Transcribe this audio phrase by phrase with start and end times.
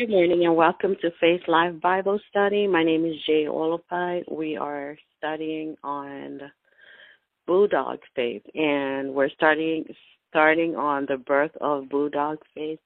[0.00, 2.66] Good morning and welcome to Faith Live Bible Study.
[2.66, 4.22] My name is Jay Olapai.
[4.32, 6.40] We are studying on
[7.46, 9.84] Bulldog faith, and we're starting
[10.30, 12.78] starting on the birth of Bulldog faith.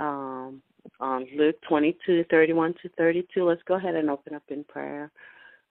[0.00, 0.60] Um,
[0.98, 3.44] on Luke 22, 31 to 32.
[3.44, 5.08] Let's go ahead and open up in prayer.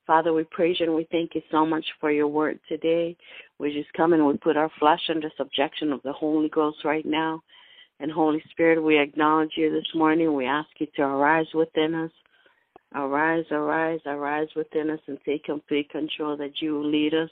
[0.07, 3.17] Father, we praise you and we thank you so much for your word today.
[3.59, 7.05] We just come and we put our flesh under subjection of the Holy Ghost right
[7.05, 7.41] now.
[8.01, 10.33] And Holy Spirit, we acknowledge you this morning.
[10.33, 12.11] We ask you to arise within us.
[12.95, 17.29] Arise, arise, arise within us and take complete control that you will lead us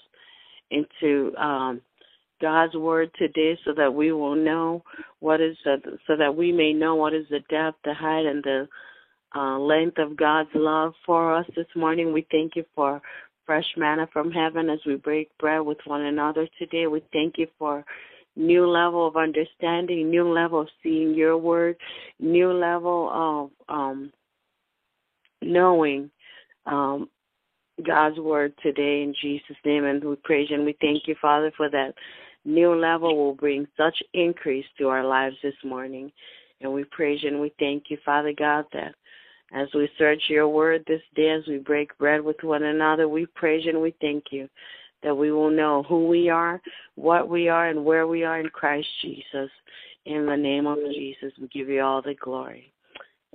[0.70, 1.82] into um,
[2.40, 4.84] God's word today so that we will know
[5.22, 8.44] what is, the, so that we may know what is the depth, the height, and
[8.44, 8.68] the
[9.36, 12.14] uh, length of God's love for us this morning.
[12.14, 13.02] We thank you for
[13.48, 16.86] fresh manna from heaven as we break bread with one another today.
[16.86, 17.84] We thank you for
[18.40, 21.76] new level of understanding, new level of seeing your word,
[22.20, 24.12] new level of um,
[25.42, 26.10] knowing
[26.66, 27.10] um,
[27.86, 29.84] God's word today in Jesus' name.
[29.84, 31.94] And we praise you and we thank you, Father, for that
[32.46, 36.10] new level will bring such increase to our lives this morning.
[36.62, 38.96] And we praise you and we thank you, Father God, that
[39.54, 43.26] as we search your word this day, as we break bread with one another, we
[43.26, 44.48] praise you and we thank you
[45.04, 46.62] that we will know who we are,
[46.96, 49.50] what we are, and where we are in Christ Jesus.
[50.06, 52.74] In the name of Jesus, we give you all the glory.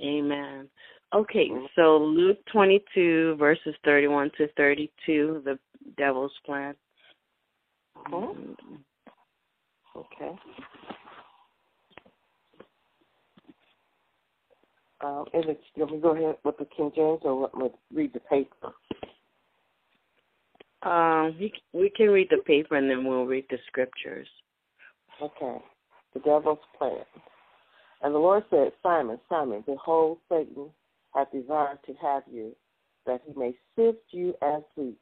[0.00, 0.68] Amen.
[1.14, 5.58] Okay, so Luke 22, verses 31 to 32, the
[5.96, 6.74] devil's plan.
[8.10, 8.54] Mm-hmm.
[9.96, 10.36] Okay.
[15.04, 18.12] Um, is it, let me go ahead with the King James or let me read
[18.12, 18.72] the paper?
[20.84, 21.38] Um,
[21.72, 24.28] we can read the paper and then we'll read the scriptures.
[25.22, 25.58] Okay.
[26.12, 27.04] The devil's plan.
[28.02, 30.68] And the Lord said, Simon, Simon, behold, Satan
[31.14, 32.54] hath desired to have you,
[33.06, 34.98] that he may sift you as wheat.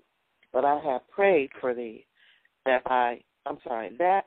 [0.53, 2.07] But I have prayed for thee,
[2.65, 4.27] that I, I'm sorry, that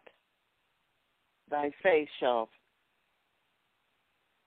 [1.50, 2.50] thy faith shall,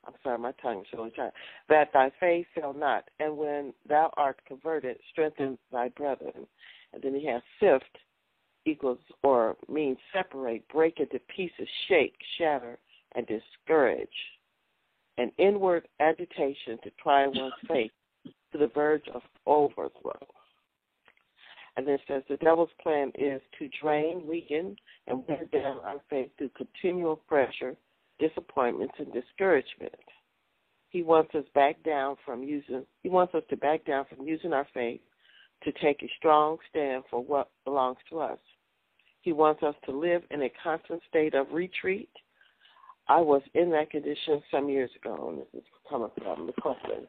[0.06, 1.32] I'm sorry, my tongue is really tired,
[1.69, 6.47] that thy faith shall not, and when thou art converted, strengthen thy brethren.
[6.93, 7.99] And then he has sift
[8.65, 12.78] equals or means separate, break into pieces, shake, shatter,
[13.15, 14.09] and discourage.
[15.16, 17.91] An inward agitation to try one's faith
[18.53, 20.26] to the verge of overthrow.
[21.76, 24.76] And then it says the devil's plan is to drain, weaken,
[25.06, 27.76] and wear down our faith through continual pressure,
[28.19, 29.94] disappointments, and discouragement.
[30.91, 32.84] He wants us back down from using.
[33.03, 35.00] He wants us to back down from using our faith
[35.64, 38.38] to take a strong stand for what belongs to us.
[39.22, 42.10] He wants us to live in a constant state of retreat.
[43.08, 47.06] I was in that condition some years ago, and this is coming from the question.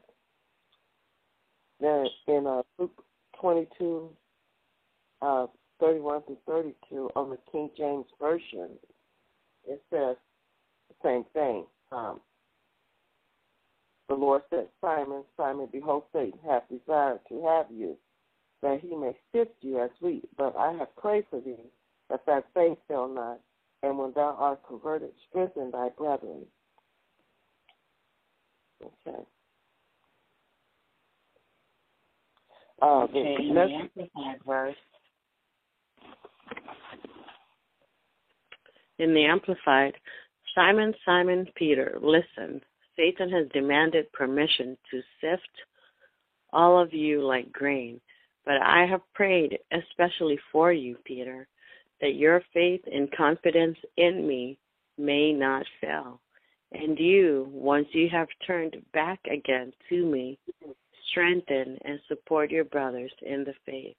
[1.81, 3.03] Now, in uh, Luke
[3.39, 4.09] 22,
[5.21, 5.47] uh,
[5.79, 8.69] 31 to 32 on the King James Version,
[9.65, 10.15] it says
[10.89, 11.65] the same thing.
[11.91, 12.19] Um,
[14.09, 17.95] the Lord said, Simon, Simon, behold, Satan hath desired to have you,
[18.61, 20.27] that he may sift you as wheat.
[20.37, 21.71] But I have prayed for thee,
[22.09, 23.39] that thy faith fail not,
[23.83, 26.45] and when thou art converted, strengthen thy brethren.
[28.81, 29.19] Okay.
[32.81, 34.75] Uh, okay, the next verse.
[38.99, 39.93] In the Amplified,
[40.55, 42.61] Simon, Simon Peter, listen.
[42.95, 45.49] Satan has demanded permission to sift
[46.51, 48.01] all of you like grain.
[48.49, 51.47] But I have prayed especially for you, Peter,
[52.01, 54.57] that your faith and confidence in me
[54.97, 56.19] may not fail.
[56.71, 60.39] And you, once you have turned back again to me,
[61.11, 63.95] strengthen and support your brothers in the faith.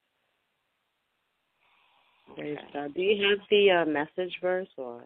[2.32, 2.58] Okay.
[2.74, 5.04] Do you have the uh, message verse or?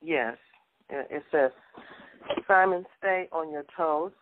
[0.00, 0.38] Yes.
[0.88, 1.50] It says,
[2.48, 4.12] Simon, stay on your toes.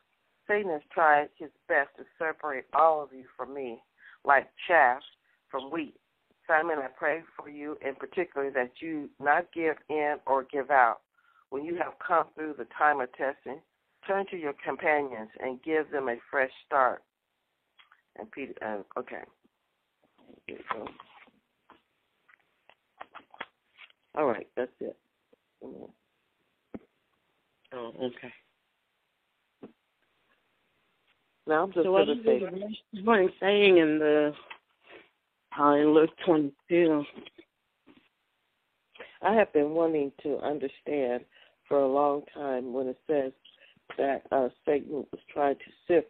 [0.49, 3.81] Satan has tried his best to separate all of you from me
[4.28, 5.00] like chaff
[5.50, 5.94] from wheat.
[6.46, 10.98] Simon, I pray for you in particular that you not give in or give out.
[11.50, 13.60] When you have come through the time of testing,
[14.06, 17.02] turn to your companions and give them a fresh start.
[18.19, 19.22] And Peter, uh, okay.
[24.14, 24.96] All right, that's it.
[25.62, 25.90] Oh,
[27.72, 28.32] okay.
[31.49, 33.03] Now I'm just so going to say.
[33.03, 34.35] What I'm saying in the
[35.59, 37.03] uh, in Luke 22.
[39.23, 41.25] I have been wanting to understand
[41.67, 43.33] for a long time when it says
[43.97, 46.09] that uh, Satan Satan was trying to sift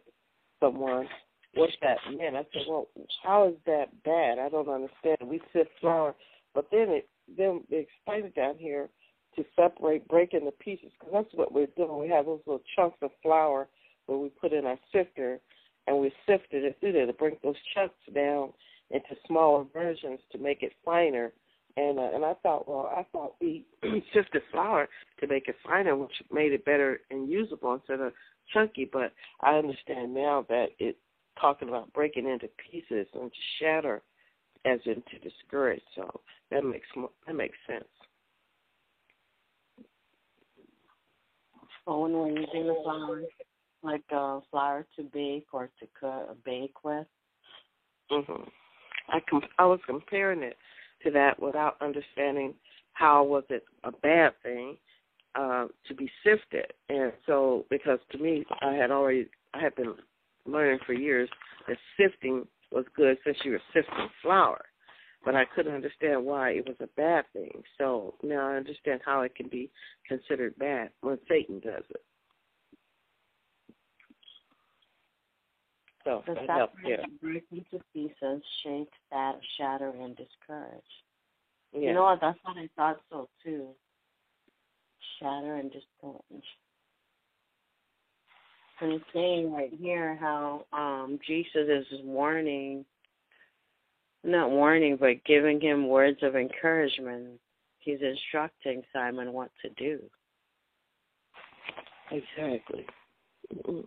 [0.59, 1.07] someone,
[1.55, 2.35] what that meant.
[2.35, 2.87] I said, well,
[3.23, 4.37] how is that bad?
[4.37, 5.17] I don't understand.
[5.23, 6.15] We sift flour,
[6.53, 8.89] but then it then they explain it down here
[9.35, 11.99] to separate, break into pieces, because that's what we're doing.
[11.99, 13.67] We have those little chunks of flour
[14.09, 15.39] where we put in our sifter,
[15.87, 18.51] and we sifted it through there to break those chunks down
[18.89, 21.31] into smaller versions to make it finer.
[21.77, 23.65] And uh, and I thought, well, I thought we
[24.13, 24.89] sifted flour
[25.19, 28.13] to make it finer, which made it better and usable instead of
[28.51, 28.89] chunky.
[28.91, 30.97] But I understand now that it's
[31.39, 34.01] talking about breaking into pieces and to shatter,
[34.65, 35.83] as in to discourage.
[35.95, 36.87] So that makes
[37.27, 37.85] that makes sense.
[41.85, 43.21] So when we're using the flour,
[43.83, 47.07] like uh, flour to bake or to cook, bake with.
[48.11, 48.49] Mhm.
[49.07, 50.57] I com- I was comparing it
[51.03, 52.53] to that without understanding
[52.93, 54.77] how was it a bad thing
[55.35, 59.95] uh, to be sifted, and so because to me I had already I had been
[60.45, 61.29] learning for years
[61.67, 64.63] that sifting was good since you were sifting flour,
[65.23, 67.63] but I couldn't understand why it was a bad thing.
[67.77, 69.71] So now I understand how it can be
[70.07, 72.03] considered bad when Satan does it.
[76.03, 76.95] So the yeah.
[77.21, 80.81] break into pieces, shake, that, shatter, and discourage.
[81.73, 81.89] Yeah.
[81.89, 82.19] You know what?
[82.21, 83.67] That's what I thought so too.
[85.19, 86.45] Shatter and discourage.
[88.81, 92.85] And it's saying right here how um Jesus is warning,
[94.23, 97.39] not warning, but giving him words of encouragement.
[97.79, 99.99] He's instructing Simon what to do.
[102.11, 102.85] Exactly.
[103.53, 103.79] Mm-hmm.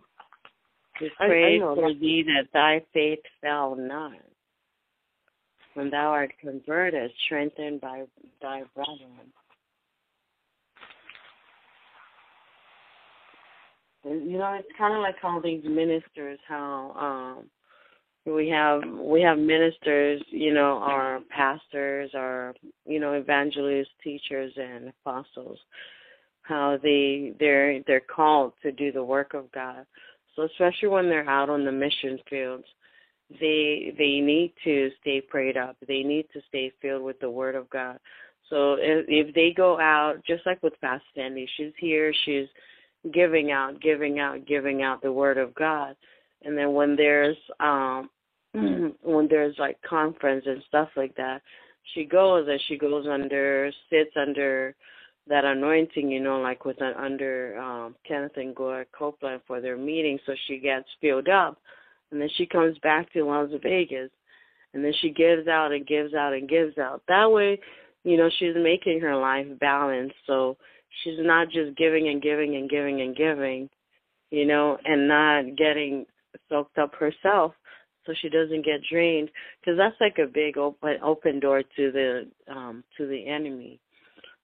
[1.01, 4.13] We pray for thee that thy faith fail not.
[5.73, 8.03] When thou art converted, strengthened by
[8.41, 9.31] thy brethren.
[14.05, 17.49] And, you know, it's kind of like all these ministers, how um,
[18.31, 22.53] we have we have ministers, you know, our pastors, our
[22.85, 25.57] you know, evangelists, teachers, and apostles.
[26.43, 29.85] How they they're they're called to do the work of God
[30.35, 32.65] so especially when they're out on the mission fields,
[33.39, 35.77] they they need to stay prayed up.
[35.87, 37.99] They need to stay filled with the Word of God.
[38.49, 42.47] So if, if they go out, just like with Pastor Sandy, she's here, she's
[43.13, 45.95] giving out, giving out, giving out the Word of God.
[46.43, 48.09] And then when there's um
[48.53, 51.41] when there's like conference and stuff like that,
[51.93, 54.75] she goes and she goes under, sits under
[55.27, 59.77] that anointing, you know, like with an under um, Kenneth and Gloria Copeland for their
[59.77, 61.57] meeting, so she gets filled up,
[62.11, 64.09] and then she comes back to Las Vegas,
[64.73, 67.01] and then she gives out and gives out and gives out.
[67.07, 67.59] That way,
[68.03, 70.57] you know, she's making her life balanced, so
[71.03, 73.69] she's not just giving and giving and giving and giving,
[74.29, 76.05] you know, and not getting
[76.49, 77.53] soaked up herself
[78.05, 79.29] so she doesn't get drained.
[79.61, 83.79] Because that's like a big open open door to the um to the enemy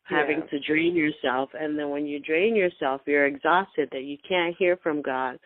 [0.09, 0.45] having yeah.
[0.45, 4.77] to drain yourself and then when you drain yourself you're exhausted that you can't hear
[4.77, 5.39] from God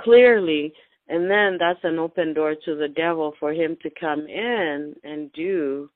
[0.00, 0.72] clearly
[1.08, 5.32] and then that's an open door to the devil for him to come in and
[5.32, 5.88] do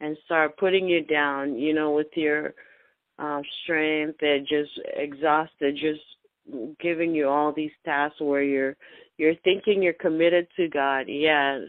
[0.00, 2.54] and start putting you down you know with your
[3.18, 6.00] um strength and just exhausted just
[6.80, 8.76] giving you all these tasks where you're
[9.16, 11.60] you're thinking you're committed to God yet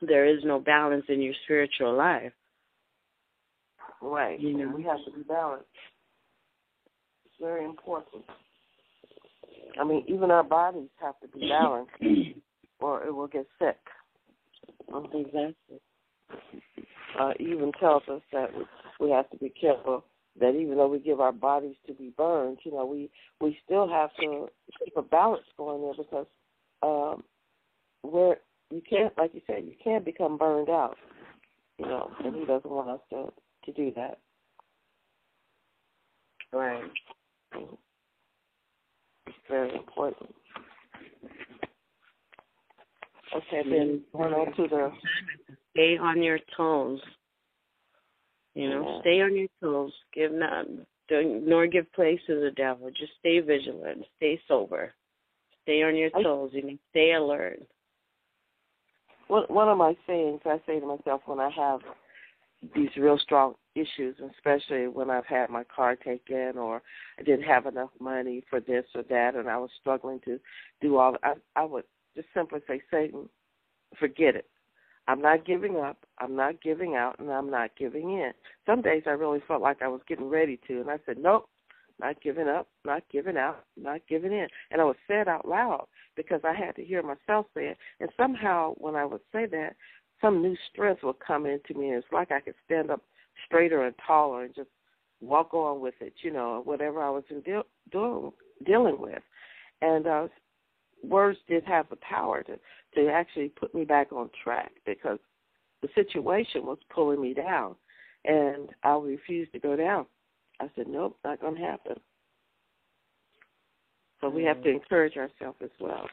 [0.00, 2.32] there is no balance in your spiritual life
[4.02, 4.40] Right.
[4.40, 4.72] You know.
[4.74, 5.66] We have to be balanced.
[7.24, 8.24] It's very important.
[9.80, 11.92] I mean, even our bodies have to be balanced,
[12.80, 13.78] or it will get sick.
[14.88, 15.54] Exactly.
[17.18, 18.50] Uh, even tells us that
[19.00, 20.04] we have to be careful
[20.40, 23.88] that even though we give our bodies to be burned, you know, we we still
[23.88, 24.48] have to
[24.82, 26.26] keep a balance going there because
[26.82, 27.22] um,
[28.02, 28.38] where
[28.70, 30.96] you can't, like you said, you can't become burned out,
[31.78, 33.32] you know, and he doesn't want us to
[33.64, 34.18] to do that.
[36.52, 36.84] Right.
[39.26, 40.34] It's very important.
[43.34, 43.70] Okay, mm-hmm.
[43.70, 44.92] then going on to the
[45.70, 47.00] stay on your toes.
[48.54, 49.00] You know, Yeah.
[49.00, 49.92] stay on your toes.
[50.12, 50.66] Give not
[51.08, 52.90] don't nor give place to the devil.
[52.90, 54.04] Just stay vigilant.
[54.16, 54.92] Stay sober.
[55.62, 56.50] Stay on your I- toes.
[56.52, 57.62] You know, stay alert.
[59.28, 61.80] one one of my sayings I say to myself when I have
[62.74, 66.82] these real strong issues, especially when I've had my car taken or
[67.18, 70.38] I didn't have enough money for this or that, and I was struggling to
[70.80, 71.16] do all.
[71.22, 73.28] I I would just simply say, Satan,
[73.98, 74.46] forget it.
[75.08, 76.06] I'm not giving up.
[76.18, 78.32] I'm not giving out, and I'm not giving in.
[78.66, 81.48] Some days I really felt like I was getting ready to, and I said, nope,
[82.00, 84.46] not giving up, not giving out, not giving in.
[84.70, 87.78] And I would say it out loud because I had to hear myself say it.
[88.00, 89.74] And somehow, when I would say that,
[90.22, 91.88] some new strength would come into me.
[91.88, 93.02] And it's like I could stand up
[93.46, 94.70] straighter and taller and just
[95.20, 99.22] walk on with it, you know, whatever I was in deal, deal, dealing with.
[99.82, 100.28] And uh,
[101.02, 102.58] words did have the power to
[102.94, 105.18] to actually put me back on track because
[105.80, 107.74] the situation was pulling me down,
[108.24, 110.06] and I refused to go down.
[110.60, 111.96] I said, nope, not going to happen.
[114.20, 114.74] So we have to mm.
[114.74, 116.06] encourage ourselves as well.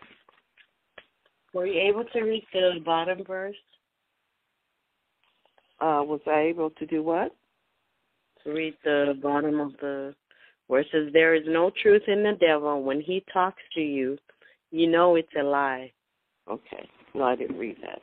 [1.54, 3.56] Were you able to read the bottom verse?
[5.82, 7.36] Uh, was I able to do what?
[8.44, 10.14] To read the bottom of the
[10.68, 12.84] where it says, There is no truth in the devil.
[12.84, 14.18] When he talks to you,
[14.72, 15.92] you know it's a lie.
[16.50, 16.88] Okay.
[17.16, 18.02] No, I didn't read that.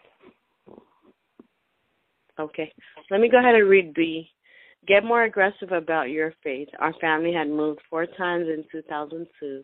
[2.38, 2.73] Okay.
[3.11, 4.28] Let me go ahead and read B.
[4.87, 6.68] Get more aggressive about your faith.
[6.80, 9.62] Our family had moved four times in 2002.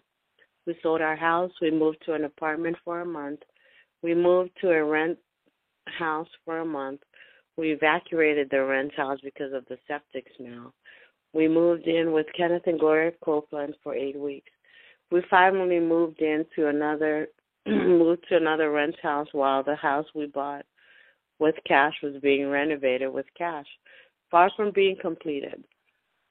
[0.66, 1.50] We sold our house.
[1.60, 3.40] We moved to an apartment for a month.
[4.02, 5.18] We moved to a rent
[5.86, 7.00] house for a month.
[7.56, 10.72] We evacuated the rent house because of the septic smell.
[11.32, 14.50] We moved in with Kenneth and Gloria Copeland for eight weeks.
[15.10, 17.28] We finally moved into another
[17.66, 20.64] moved to another rent house while the house we bought
[21.38, 23.66] with cash was being renovated with cash,
[24.30, 25.62] far from being completed.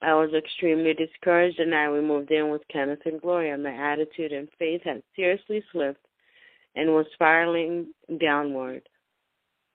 [0.02, 3.58] I was extremely discouraged and I we moved in with Kenneth and Gloria.
[3.58, 6.06] My attitude and faith had seriously slipped
[6.76, 8.82] and was spiraling downward.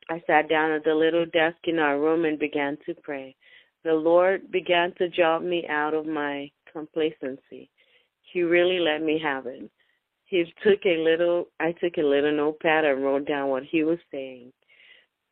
[0.09, 3.35] I sat down at the little desk in our room and began to pray.
[3.85, 7.71] The Lord began to jolt me out of my complacency.
[8.33, 9.71] He really let me have it.
[10.25, 13.99] He took a little I took a little notepad and wrote down what he was
[14.11, 14.53] saying.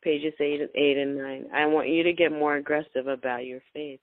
[0.01, 1.45] Pages eight eight and nine.
[1.53, 3.99] I want you to get more aggressive about your faith.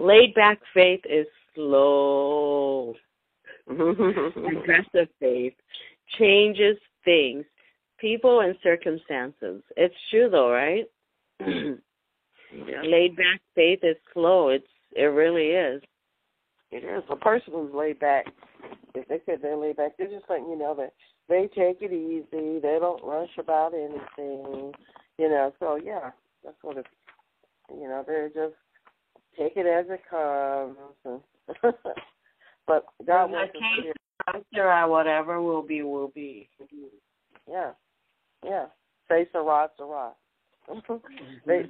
[0.00, 2.94] Laid back faith is slow.
[3.70, 5.54] aggressive faith
[6.18, 7.44] changes things
[7.98, 9.62] people and circumstances.
[9.76, 10.84] It's true though, right?
[11.40, 12.82] yeah.
[12.82, 14.48] Laid back faith is slow.
[14.48, 15.82] It's it really is.
[16.70, 17.04] It is.
[17.10, 18.26] A person who's laid back,
[18.94, 20.92] if they said they're laid back, they're just letting you know that
[21.28, 22.60] they take it easy.
[22.60, 24.72] They don't rush about anything.
[25.18, 26.10] You know, so yeah,
[26.44, 26.88] that's what it's.
[27.70, 28.54] You know, they're just
[29.38, 30.76] take it as it comes.
[32.66, 34.86] but God wants us to.
[34.86, 36.48] Whatever will be, will be.
[37.48, 37.72] Yeah.
[38.44, 38.66] Yeah.
[39.08, 40.12] Que sera, sera.
[41.46, 41.66] they,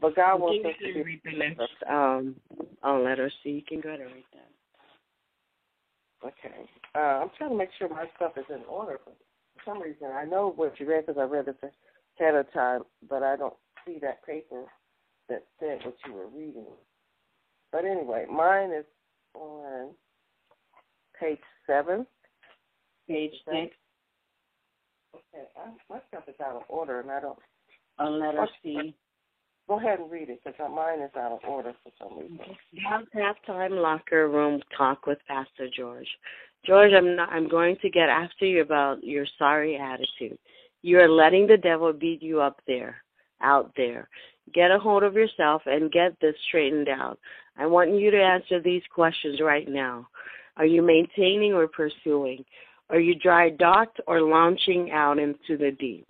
[0.00, 2.36] but God wants us to read the next um,
[2.82, 3.30] on letter.
[3.42, 6.28] You can go ahead and read that.
[6.28, 6.68] Okay.
[6.94, 8.98] Uh, I'm trying to make sure my stuff is in order.
[9.04, 9.12] For
[9.64, 11.56] some reason, I know what you read because I read it
[12.20, 14.64] ahead of time, but I don't see that paper
[15.28, 16.66] that said what you were reading.
[17.72, 18.84] But anyway, mine is
[19.34, 19.90] on
[21.20, 22.06] page seven.
[23.08, 23.76] Page six.
[25.36, 27.38] Okay, I, my stuff is out of order, and I don't.
[27.98, 28.94] On letter C.
[29.68, 32.38] Go ahead and read it because mine is out of order for some reason.
[32.88, 36.06] Have halftime locker room talk with Pastor George.
[36.64, 37.30] George, I'm not.
[37.30, 40.38] I'm going to get after you about your sorry attitude.
[40.82, 43.02] You are letting the devil beat you up there,
[43.42, 44.08] out there.
[44.54, 47.18] Get a hold of yourself and get this straightened out.
[47.58, 50.06] I want you to answer these questions right now.
[50.56, 52.44] Are you maintaining or pursuing?
[52.90, 56.06] Are you dry docked or launching out into the deep?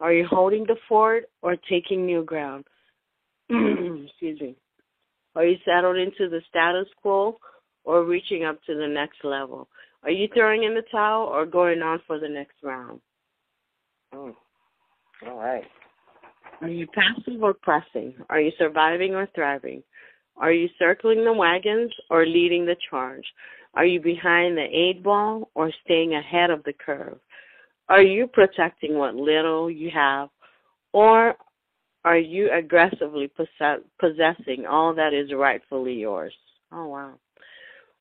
[0.00, 2.64] Are you holding the fort or taking new ground?
[3.50, 4.56] Excuse me.
[5.34, 7.38] Are you settled into the status quo
[7.84, 9.68] or reaching up to the next level?
[10.02, 13.00] Are you throwing in the towel or going on for the next round?
[14.14, 14.34] Mm.
[15.28, 15.64] All right.
[16.62, 18.14] Are you passive or pressing?
[18.28, 19.82] Are you surviving or thriving?
[20.36, 23.24] Are you circling the wagons or leading the charge?
[23.74, 27.18] Are you behind the eight ball or staying ahead of the curve?
[27.88, 30.28] Are you protecting what little you have
[30.92, 31.34] or
[32.04, 36.34] are you aggressively possess- possessing all that is rightfully yours?
[36.72, 37.14] Oh, wow.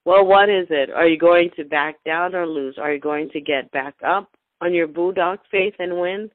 [0.05, 0.89] Well, what is it?
[0.89, 2.77] Are you going to back down or lose?
[2.77, 4.29] Are you going to get back up
[4.61, 6.31] on your bulldog faith and win?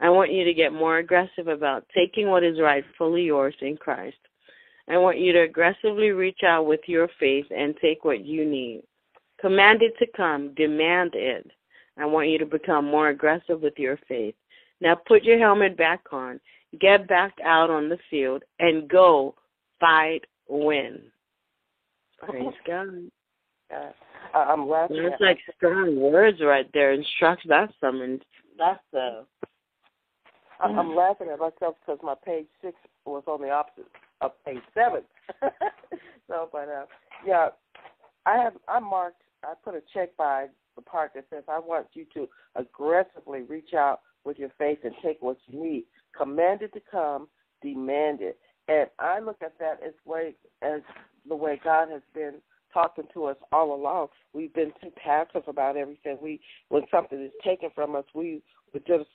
[0.00, 4.16] I want you to get more aggressive about taking what is rightfully yours in Christ.
[4.88, 8.82] I want you to aggressively reach out with your faith and take what you need.
[9.40, 11.50] Command it to come, demand it.
[11.98, 14.34] I want you to become more aggressive with your faith.
[14.80, 16.40] Now put your helmet back on,
[16.80, 19.34] get back out on the field, and go
[19.80, 21.00] fight, win.
[22.18, 23.10] Praise God.
[23.74, 23.90] Uh,
[24.38, 25.02] I'm laughing.
[25.02, 26.92] That's like strong words right there.
[26.92, 27.48] Instruction.
[27.48, 28.20] That's some.
[28.58, 29.24] That's the.
[30.60, 33.86] I, I'm laughing at myself because my page six was on the opposite
[34.20, 35.02] of page seven.
[36.28, 36.86] so, but uh,
[37.26, 37.48] yeah,
[38.26, 39.22] I have I marked.
[39.42, 40.46] I put a check by
[40.76, 44.94] the part that says I want you to aggressively reach out with your faith and
[45.02, 45.84] take what you need.
[46.16, 47.28] Command it to come,
[47.62, 48.38] demand it.
[48.68, 50.80] And I look at that as way as
[51.28, 52.34] the way God has been
[52.72, 54.08] talking to us all along.
[54.32, 56.18] We've been too passive about everything.
[56.20, 58.42] We when something is taken from us, we
[58.72, 59.08] would just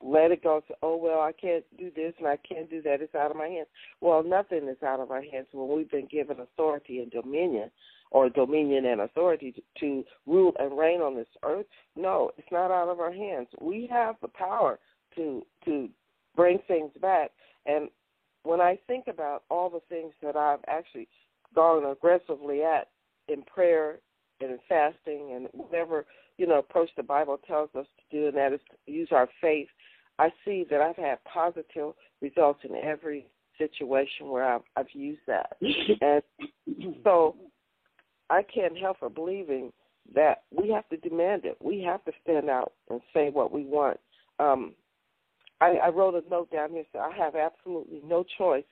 [0.00, 3.14] let it go Oh well, I can't do this and I can't do that, it's
[3.14, 3.68] out of my hands.
[4.00, 7.70] Well, nothing is out of our hands when we've been given authority and dominion
[8.10, 11.66] or dominion and authority to, to rule and reign on this earth.
[11.96, 13.48] No, it's not out of our hands.
[13.60, 14.78] We have the power
[15.16, 15.88] to to
[16.36, 17.32] bring things back.
[17.66, 17.88] And
[18.44, 21.08] when I think about all the things that I've actually
[21.54, 22.88] gone aggressively at
[23.28, 23.98] in prayer
[24.40, 28.36] and in fasting and whatever you know approach the Bible tells us to do, and
[28.36, 29.68] that is to use our faith.
[30.18, 35.56] I see that I've had positive results in every situation where I've, I've used that,
[36.00, 36.22] and
[37.04, 37.36] so
[38.30, 39.72] I can't help but believing
[40.14, 41.56] that we have to demand it.
[41.60, 43.98] We have to stand out and say what we want.
[44.38, 44.74] Um,
[45.60, 48.64] I, I wrote a note down here so I have absolutely no choice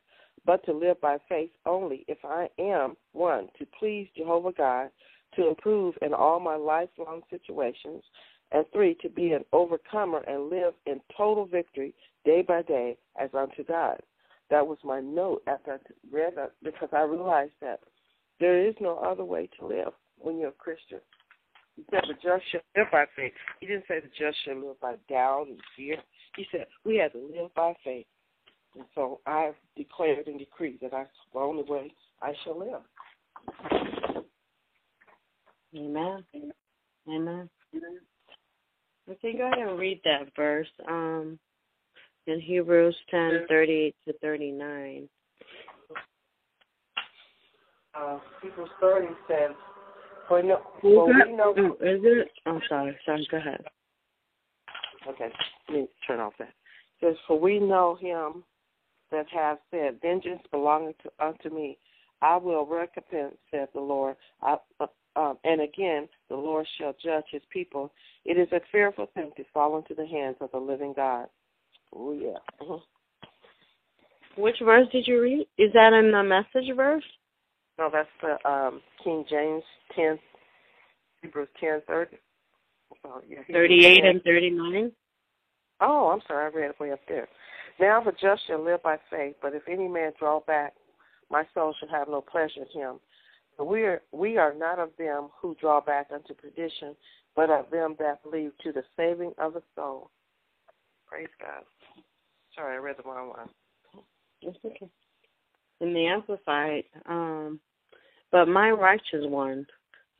[0.44, 4.90] but to live by faith only if I am one to please Jehovah God,
[5.34, 8.02] to improve in all my lifelong situations,
[8.52, 13.30] and three to be an overcomer and live in total victory day by day as
[13.34, 13.98] unto God.
[14.50, 15.78] That was my note after I
[16.10, 17.80] read that because I realized that
[18.38, 21.00] there is no other way to live when you're a Christian.
[21.74, 23.32] He said the just shall live by faith.
[23.60, 25.96] He didn't say the just shall live by doubt and fear.
[26.36, 28.06] He said we have to live by faith.
[28.76, 32.82] And so I've declared and decreed that that's the only way I shall live.
[35.74, 36.24] Amen.
[37.08, 37.50] Amen.
[39.10, 40.68] Okay, go ahead and read that verse.
[40.88, 41.38] Um,
[42.26, 45.08] in Hebrews ten thirty eight to thirty nine.
[47.94, 49.52] Uh, Hebrews thirty says,
[50.28, 52.30] "For no, for we know." Oh, is it?
[52.46, 52.98] I'm sorry.
[53.04, 53.26] Sorry.
[53.30, 53.64] Go ahead.
[55.08, 55.28] Okay,
[55.68, 56.48] let me turn off that.
[57.00, 58.42] It says, "For we know him
[59.10, 61.78] that have said, Vengeance belongeth to, unto me.
[62.26, 64.16] I will recompense, saith the Lord.
[64.42, 67.92] I, uh, um, and again, the Lord shall judge his people.
[68.24, 71.28] It is a fearful thing to fall into the hands of the living God.
[71.94, 72.38] Oh, yeah.
[72.60, 74.42] Mm-hmm.
[74.42, 75.46] Which verse did you read?
[75.56, 77.04] Is that in the message verse?
[77.78, 79.62] No, that's the um, King James
[79.94, 80.18] 10,
[81.22, 82.16] Hebrews 10, 30.
[83.04, 84.92] Oh, yeah, 38 and 39?
[85.80, 86.46] Oh, I'm sorry.
[86.46, 87.28] I read it way up there.
[87.78, 90.72] Now the just shall live by faith, but if any man draw back,
[91.30, 93.00] my soul shall have no pleasure in him.
[93.58, 96.94] We are we are not of them who draw back unto perdition,
[97.34, 100.10] but of them that believe to the saving of the soul.
[101.06, 101.62] Praise God.
[102.54, 103.48] Sorry, I read the wrong one.
[104.42, 104.88] That's okay.
[105.80, 107.60] In the Amplified, um,
[108.30, 109.66] but my righteous one,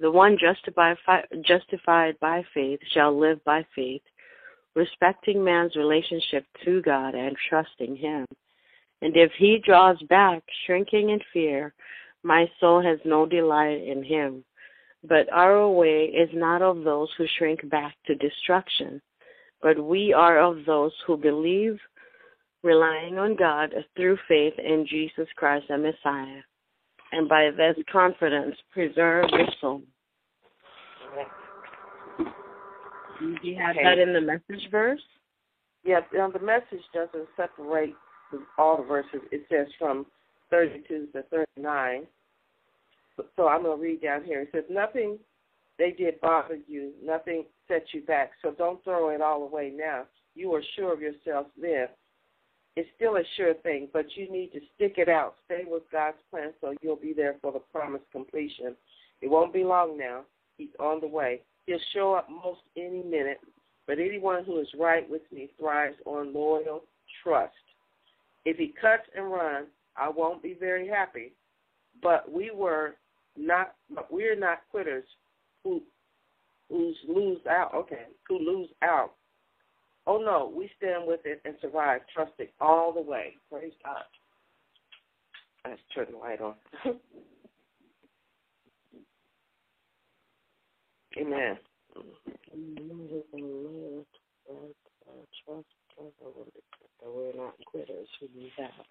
[0.00, 0.96] the one justified
[1.42, 4.02] justified by faith, shall live by faith
[4.76, 8.26] respecting man's relationship to God and trusting Him.
[9.02, 11.74] And if he draws back, shrinking in fear,
[12.22, 14.44] my soul has no delight in him.
[15.04, 19.00] But our way is not of those who shrink back to destruction,
[19.62, 21.78] but we are of those who believe,
[22.62, 26.40] relying on God through faith in Jesus Christ the Messiah,
[27.12, 29.82] and by this confidence preserve your soul.
[33.20, 33.84] Do you have okay.
[33.84, 35.00] that in the message verse?
[35.84, 37.94] Yes, now the message doesn't separate
[38.58, 39.20] all the verses.
[39.32, 40.06] It says from
[40.50, 42.06] 32 to 39.
[43.36, 44.42] So I'm going to read down here.
[44.42, 45.18] It says, Nothing
[45.78, 48.32] they did bother you, nothing set you back.
[48.42, 50.04] So don't throw it all away now.
[50.34, 51.86] You are sure of yourself then.
[52.76, 55.36] It's still a sure thing, but you need to stick it out.
[55.46, 58.76] Stay with God's plan so you'll be there for the promised completion.
[59.22, 60.22] It won't be long now.
[60.58, 61.40] He's on the way.
[61.66, 63.40] He'll show up most any minute,
[63.86, 66.82] but anyone who is right with me thrives on loyal
[67.22, 67.54] trust.
[68.46, 71.32] If he cuts and runs, I won't be very happy.
[72.00, 72.94] But we were
[73.36, 73.74] not
[74.08, 75.04] we're not quitters
[75.64, 75.82] who
[76.70, 79.14] who lose out okay, who lose out.
[80.06, 83.34] Oh no, we stand with it and survive, trusting all the way.
[83.50, 84.04] Praise God.
[85.68, 86.54] Let's turn the light on.
[91.18, 91.58] Amen.
[97.04, 98.86] We're not quitters who lose out.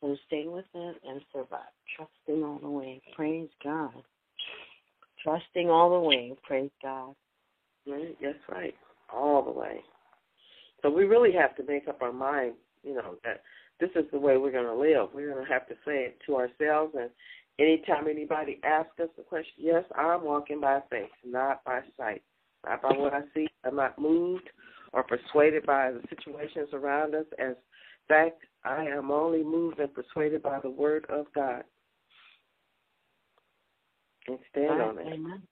[0.00, 1.60] So stay with it and survive.
[1.96, 3.00] Trusting all the way.
[3.14, 3.92] Praise God.
[5.22, 6.34] Trusting all the way.
[6.42, 7.14] Praise God.
[7.86, 8.74] Right, that's right.
[9.12, 9.80] All the way.
[10.82, 13.42] So we really have to make up our mind, you know, that
[13.80, 15.08] this is the way we're going to live.
[15.14, 16.94] We're going to have to say it to ourselves.
[16.98, 17.10] And
[17.58, 22.22] anytime anybody asks us a question, yes, I'm walking by faith, not by sight,
[22.66, 23.48] not by what I see.
[23.64, 24.50] I'm not moved
[24.94, 27.26] or persuaded by the situations around us.
[27.38, 27.56] As
[28.08, 31.64] fact, I am only moved and persuaded by the word of God.
[34.28, 35.06] And stand right, on it.
[35.12, 35.42] Amen.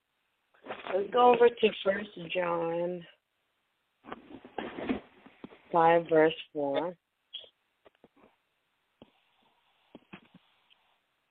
[0.94, 3.05] Let's go over to First John
[5.70, 6.94] five verse four.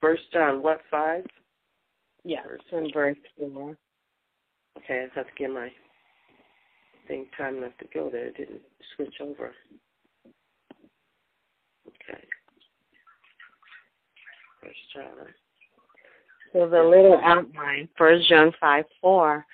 [0.01, 1.23] First John what five?
[2.23, 3.77] Yeah, verse in verse four.
[4.77, 5.69] Okay, I have to get my
[7.37, 8.27] time enough to go there.
[8.27, 8.61] It didn't
[8.95, 9.53] switch over.
[11.87, 12.23] Okay.
[14.61, 15.27] First John.
[16.53, 19.45] So the little outline, First John five four.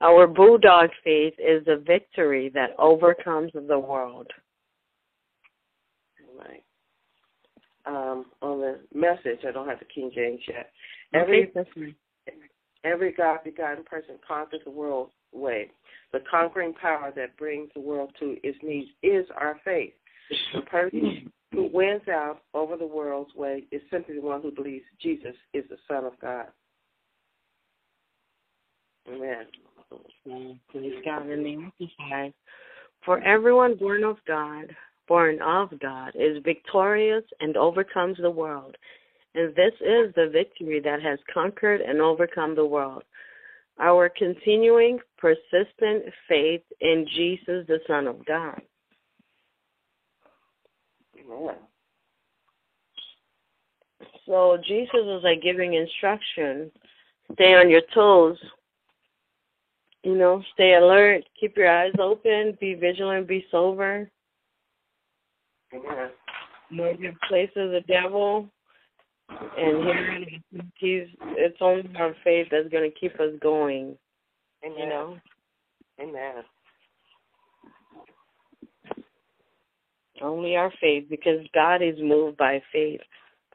[0.00, 4.30] Our bulldog faith is the victory that overcomes the world.
[6.38, 6.62] Right.
[7.86, 10.70] Um, on the message, I don't have the King James yet.
[11.14, 11.94] Every okay,
[12.84, 15.70] every God begotten person conquers the world way.
[16.12, 19.92] The conquering power that brings the world to its knees is our faith.
[20.54, 24.84] The person who wins out over the world's way is simply the one who believes
[25.00, 26.46] Jesus is the Son of God.
[29.08, 29.46] Amen.
[30.70, 32.34] Praise God in the Amplified.
[33.04, 34.74] For everyone born of God,
[35.06, 38.76] born of God, is victorious and overcomes the world.
[39.34, 43.04] And this is the victory that has conquered and overcome the world.
[43.78, 48.60] Our continuing, persistent faith in Jesus, the Son of God.
[51.18, 51.56] Amen.
[54.26, 56.70] So Jesus is like giving instruction.
[57.34, 58.38] Stay on your toes
[60.06, 64.08] you know, stay alert, keep your eyes open, be vigilant, be sober.
[65.74, 66.10] Amen.
[66.70, 68.48] Know your place of the devil.
[69.28, 70.24] And here
[70.76, 73.96] he's it's only our faith that's gonna keep us going.
[74.64, 74.78] Amen.
[74.78, 75.16] You know?
[76.00, 76.44] Amen.
[80.22, 83.00] Only our faith because God is moved by faith.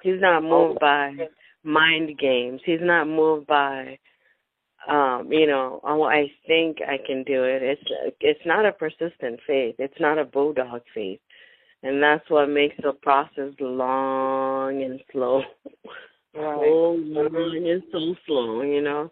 [0.04, 0.78] He's not moved oh.
[0.80, 1.16] by
[1.64, 2.62] mind games.
[2.66, 3.98] He's not moved by
[4.88, 7.62] um, you know, oh, I think I can do it.
[7.62, 9.76] It's it's not a persistent faith.
[9.78, 11.20] It's not a bulldog faith,
[11.84, 15.42] and that's what makes the process long and slow.
[16.34, 16.60] Right.
[16.62, 19.12] So long and so slow, you know.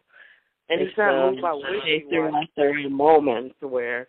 [0.69, 2.07] And it's, it's not um, moved by wishing.
[2.09, 4.07] There are moments where,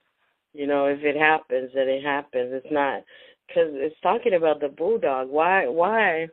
[0.52, 2.52] you know, if it happens, then it happens.
[2.52, 3.02] It's not
[3.48, 5.28] because it's talking about the bulldog.
[5.28, 5.66] Why?
[5.66, 6.28] Why?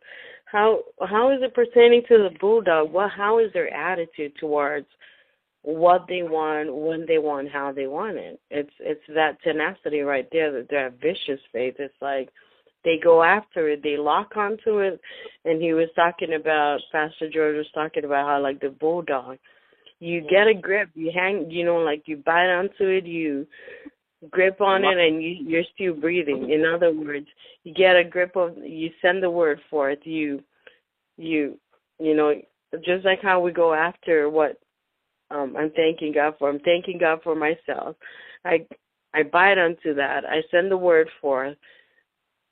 [0.46, 0.82] How?
[1.02, 2.92] How is it pertaining to the bulldog?
[2.92, 3.10] What?
[3.10, 4.86] How is their attitude towards?
[5.68, 8.40] What they want, when they want, how they want it.
[8.50, 11.76] It's it's that tenacity right there, that that vicious faith.
[11.78, 12.30] It's like
[12.86, 15.02] they go after it, they lock onto it.
[15.44, 19.40] And he was talking about Pastor George was talking about how like the bulldog,
[20.00, 23.46] you get a grip, you hang, you know, like you bite onto it, you
[24.32, 26.50] grip on it, and you you're still breathing.
[26.50, 27.28] In other words,
[27.66, 30.42] you get a grip of, you send the word forth, you
[31.18, 31.60] you
[32.00, 32.36] you know
[32.86, 34.58] just like how we go after what
[35.32, 36.50] um, I'm thanking God for.
[36.50, 37.96] I'm thanking God for myself.
[38.46, 38.66] I
[39.14, 40.26] I bite onto that.
[40.26, 41.58] I send the word forth.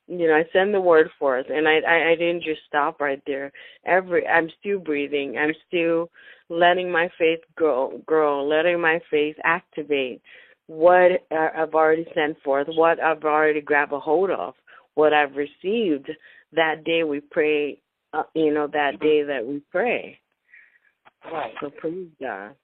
[0.08, 3.22] You know, I send the word forth, and I, I I didn't just stop right
[3.26, 3.52] there.
[3.86, 5.38] Every I'm still breathing.
[5.38, 6.10] I'm still
[6.50, 10.22] letting my faith grow, grow, letting my faith activate
[10.68, 14.56] what I've already sent forth, what I've already grabbed a hold of,
[14.96, 16.12] what I've received
[16.54, 17.80] that day we pray.
[18.14, 20.18] Uh, you know, that day that we pray.
[21.32, 21.54] Right.
[21.60, 22.56] So praise God.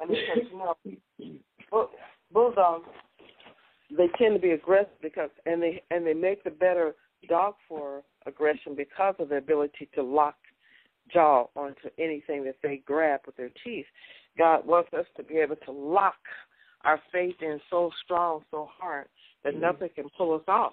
[0.00, 0.76] I mean, because
[1.18, 1.38] you
[1.70, 1.88] know,
[2.32, 2.88] bulldogs
[3.96, 6.94] they tend to be aggressive because and they and they make the better
[7.28, 10.36] dog for aggression because of their ability to lock
[11.12, 13.86] jaw onto anything that they grab with their teeth.
[14.38, 16.16] God wants us to be able to lock
[16.84, 19.06] our faith in so strong, so hard
[19.42, 19.62] that mm-hmm.
[19.62, 20.72] nothing can pull us off.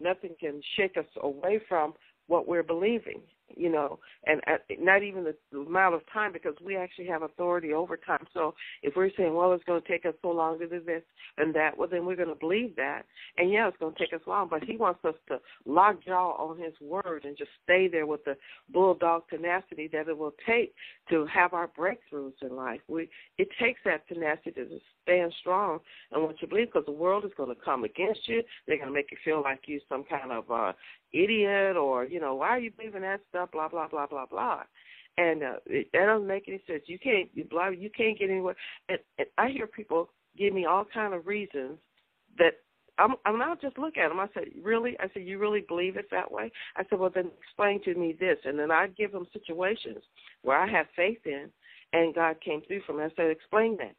[0.00, 1.94] Nothing can shake us away from
[2.26, 3.20] what we're believing
[3.56, 7.22] you know, and at, not even the, the amount of time because we actually have
[7.22, 8.26] authority over time.
[8.34, 11.02] So if we're saying, well, it's going to take us so long to do this
[11.36, 13.02] and that, well, then we're going to believe that.
[13.36, 16.32] And yeah, it's going to take us long, but he wants us to lock jaw
[16.32, 18.36] on his word and just stay there with the
[18.72, 20.74] bulldog tenacity that it will take
[21.10, 22.80] to have our breakthroughs in life.
[22.88, 23.08] We
[23.38, 24.68] it takes that tenacity to
[25.08, 25.78] stand strong
[26.12, 28.42] and what you believe because the world is going to come against you.
[28.66, 30.72] They're going to make you feel like you're some kind of uh
[31.12, 34.62] idiot or you know why are you believing that stuff blah blah blah blah blah
[35.16, 38.28] and uh, it, that doesn't make any sense you can't you blah you can't get
[38.28, 38.54] anywhere
[38.90, 41.78] and, and i hear people give me all kind of reasons
[42.36, 42.52] that
[42.98, 44.18] I'm, I'm not just look at him.
[44.18, 44.96] I said, really?
[44.98, 46.50] I said, you really believe it that way?
[46.76, 50.02] I said, well, then explain to me this, and then I give him situations
[50.42, 51.46] where I have faith in,
[51.92, 53.04] and God came through for me.
[53.04, 53.94] I said, explain that.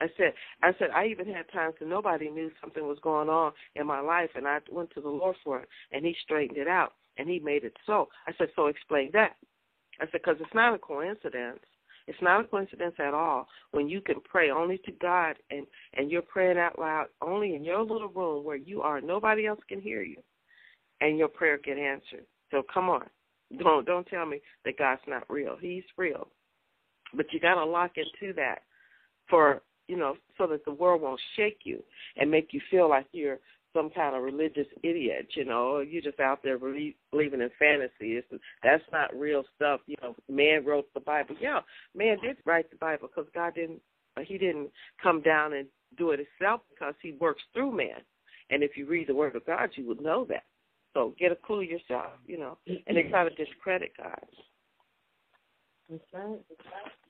[0.00, 3.52] I said, I said, I even had times when nobody knew something was going on
[3.76, 6.68] in my life, and I went to the Lord for it, and He straightened it
[6.68, 8.08] out, and He made it so.
[8.26, 9.36] I said, so explain that.
[10.00, 11.60] I said, because it's not a coincidence.
[12.08, 16.10] It's not a coincidence at all when you can pray only to God and and
[16.10, 19.00] you're praying out loud only in your little room where you are.
[19.00, 20.16] Nobody else can hear you,
[21.00, 22.26] and your prayer get answered.
[22.50, 23.04] So come on,
[23.56, 25.56] don't don't tell me that God's not real.
[25.60, 26.26] He's real,
[27.14, 28.62] but you got to lock into that
[29.30, 31.82] for you know so that the world won't shake you
[32.16, 33.38] and make you feel like you're
[33.74, 38.20] some kind of religious idiot, you know, you're just out there believing in fantasy.
[38.62, 39.80] That's not real stuff.
[39.86, 41.36] You know, man wrote the Bible.
[41.40, 41.60] Yeah,
[41.94, 43.80] man did write the Bible because God didn't.
[44.16, 44.68] Uh, he didn't
[45.02, 48.00] come down and do it himself because He works through man.
[48.50, 50.44] And if you read the Word of God, you would know that.
[50.92, 54.20] So get a clue yourself, you know, and they try to discredit God.
[55.90, 56.40] That's right.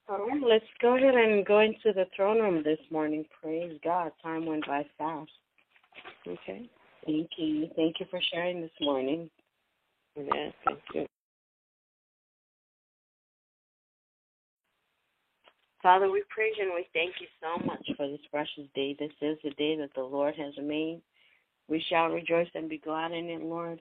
[0.09, 3.25] Right, let's go ahead and go into the throne room this morning.
[3.41, 4.13] Praise God.
[4.23, 5.31] Time went by fast.
[6.27, 6.69] Okay.
[7.07, 7.69] Thank you.
[7.77, 9.31] Thank you for sharing this morning.
[10.17, 11.07] Yes, thank you.
[15.83, 18.95] Father, we praise you and we thank you so much for this precious day.
[18.99, 21.01] This is the day that the Lord has made.
[21.69, 23.81] We shall rejoice and be glad in it, Lord.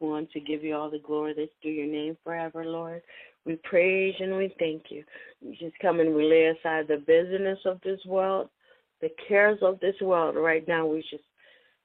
[0.00, 3.02] We want to give you all the glory that's due your name forever, Lord.
[3.46, 5.04] We praise and we thank you.
[5.42, 8.48] We just come and we lay aside the busyness of this world,
[9.00, 10.86] the cares of this world right now.
[10.86, 11.24] We just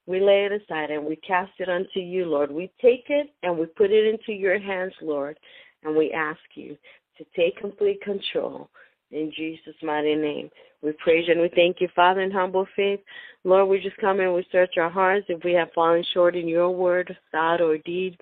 [0.07, 2.51] we lay it aside and we cast it unto you, Lord.
[2.51, 5.37] We take it and we put it into your hands, Lord,
[5.83, 6.75] and we ask you
[7.17, 8.69] to take complete control.
[9.11, 10.49] In Jesus' mighty name,
[10.81, 13.01] we praise you and we thank you, Father, in humble faith.
[13.43, 15.25] Lord, we just come and we search our hearts.
[15.29, 18.17] If we have fallen short in your word, thought, or deed,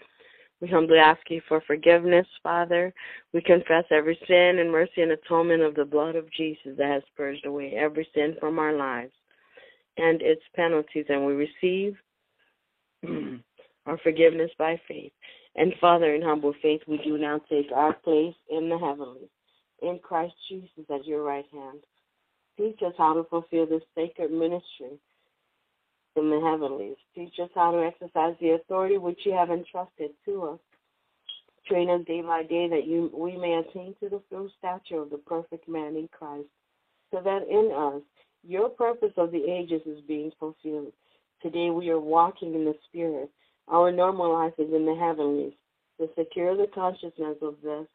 [0.62, 2.93] we humbly ask you for forgiveness, Father.
[3.34, 7.04] We confess every sin and mercy and atonement of the blood of Jesus that has
[7.15, 9.13] purged away every sin from our lives
[9.98, 11.96] and its penalties, and we receive
[13.86, 15.12] our forgiveness by faith.
[15.56, 19.30] And Father, in humble faith, we do now take our place in the heavenlies,
[19.82, 21.80] in Christ Jesus at your right hand.
[22.58, 25.00] Teach us how to fulfill this sacred ministry
[26.17, 26.97] in the heavenlies.
[27.15, 30.60] Teach us how to exercise the authority which you have entrusted to us.
[31.67, 35.10] Train us day by day that you, we may attain to the full stature of
[35.10, 36.47] the perfect man in Christ,
[37.12, 38.01] so that in us
[38.43, 40.93] your purpose of the ages is being fulfilled.
[41.41, 43.30] Today we are walking in the Spirit.
[43.67, 45.53] Our normal life is in the heavenlies.
[45.99, 47.86] To secure the consciousness of this,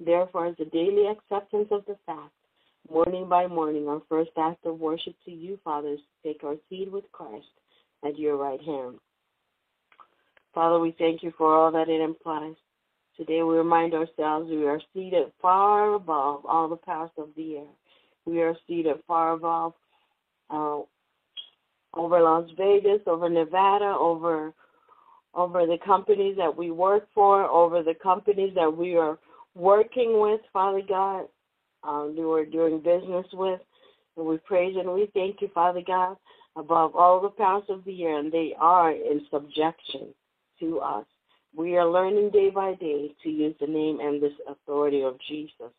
[0.00, 2.32] therefore, is the daily acceptance of the fact,
[2.90, 6.90] morning by morning, our first act of worship to you, fathers, to take our seat
[6.90, 7.46] with Christ
[8.04, 8.96] at your right hand.
[10.54, 12.54] Father, we thank you for all that it implies.
[13.16, 17.66] Today we remind ourselves we are seated far above all the powers of the air.
[18.24, 19.74] We are seated far above
[20.48, 20.80] uh,
[21.94, 24.52] over Las Vegas, over Nevada, over
[25.34, 29.16] over the companies that we work for, over the companies that we are
[29.54, 31.26] working with, Father God,
[31.84, 33.60] um, we are doing business with.
[34.16, 36.16] And we praise and we thank you, Father God,
[36.60, 40.08] above all the powers of the air, and they are in subjection
[40.60, 41.06] to us.
[41.56, 45.72] We are learning day by day to use the name and this authority of Jesus.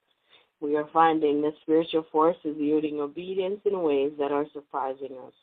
[0.60, 5.34] We are finding that spiritual forces yielding obedience in ways that are surprising us.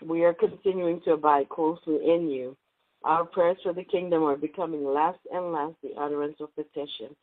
[0.00, 2.56] We are continuing to abide closely in you.
[3.04, 7.14] Our prayers for the kingdom are becoming less and less the utterance of petition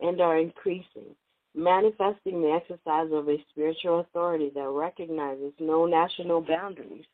[0.00, 1.14] and are increasing,
[1.54, 7.04] manifesting the exercise of a spiritual authority that recognizes no national boundaries.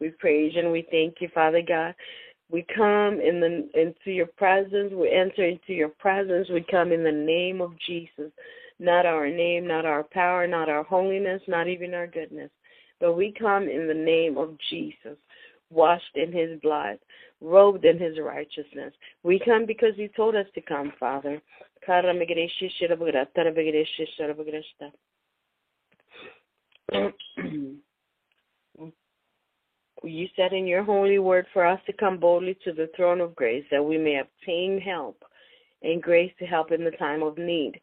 [0.00, 1.94] We praise and we thank you, Father God,
[2.52, 4.92] we come in the into your presence.
[4.92, 6.48] We enter into your presence.
[6.50, 8.30] We come in the name of Jesus.
[8.78, 12.50] Not our name, not our power, not our holiness, not even our goodness.
[13.00, 15.16] But we come in the name of Jesus,
[15.72, 16.98] washed in his blood,
[17.40, 18.92] robed in his righteousness.
[19.22, 21.40] We come because you told us to come, Father.
[30.04, 33.36] You said in your holy word for us to come boldly to the throne of
[33.36, 35.22] grace that we may obtain help
[35.82, 37.80] and grace to help in the time of need.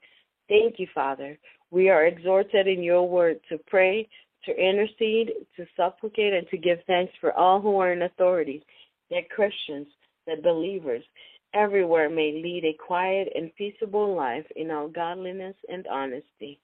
[0.50, 1.38] Thank you, Father.
[1.72, 4.10] We are exhorted in your word to pray,
[4.46, 8.64] to intercede, to supplicate, and to give thanks for all who are in authority,
[9.10, 9.88] that Christians,
[10.28, 11.04] that believers
[11.54, 16.60] everywhere may lead a quiet and peaceable life in all godliness and honesty.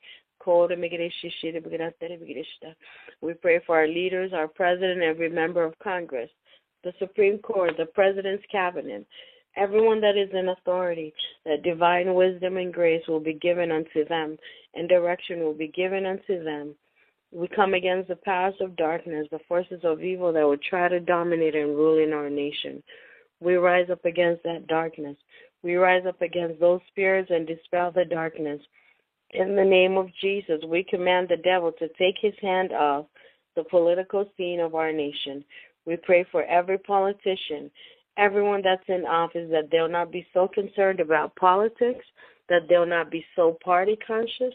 [3.22, 6.30] We pray for our leaders, our president, every member of Congress,
[6.84, 9.08] the Supreme Court, the President's Cabinet,
[9.58, 11.14] everyone that is in authority,
[11.46, 14.38] that divine wisdom and grace will be given unto them,
[14.76, 16.76] and direction will be given unto them.
[17.36, 21.02] We come against the powers of darkness, the forces of evil that would try to
[21.02, 22.82] dominate and rule in our nation.
[23.42, 25.18] We rise up against that darkness.
[25.62, 28.62] We rise up against those spirits and dispel the darkness.
[29.32, 33.06] In the name of Jesus, we command the devil to take his hand off
[33.58, 35.44] the political scene of our nation.
[35.86, 37.70] We pray for every politician,
[38.18, 42.06] everyone that's in office, that they'll not be so concerned about politics,
[42.48, 44.54] that they'll not be so party conscious,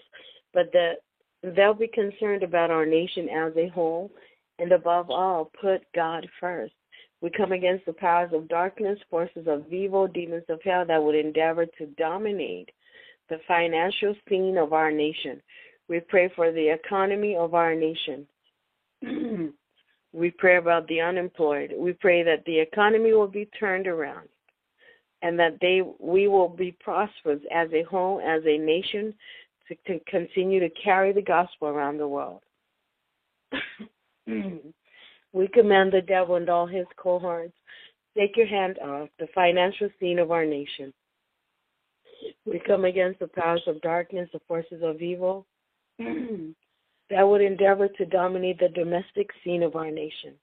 [0.54, 1.00] but that
[1.42, 4.11] they'll be concerned about our nation as a whole,
[4.59, 6.74] and above all, put God first.
[7.20, 11.14] We come against the powers of darkness, forces of evil, demons of hell that would
[11.14, 12.70] endeavor to dominate
[13.29, 15.40] the financial scene of our nation.
[15.88, 18.26] We pray for the economy of our nation.
[20.12, 21.74] we pray about the unemployed.
[21.76, 24.29] We pray that the economy will be turned around
[25.22, 29.14] and that they we will be prosperous as a whole, as a nation,
[29.70, 32.42] to, to continue to carry the gospel around the world.
[34.28, 34.56] Mm-hmm.
[35.33, 37.54] We command the devil and all his cohorts,
[38.18, 40.92] take your hand off the financial scene of our nation.
[42.44, 45.46] We come against the powers of darkness, the forces of evil
[45.98, 50.35] that would endeavor to dominate the domestic scene of our nation.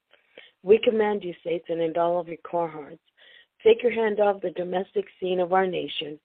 [0.63, 3.02] We command you, Satan, and all of your cohorts,
[3.63, 6.18] take your hand off the domestic scene of our nation.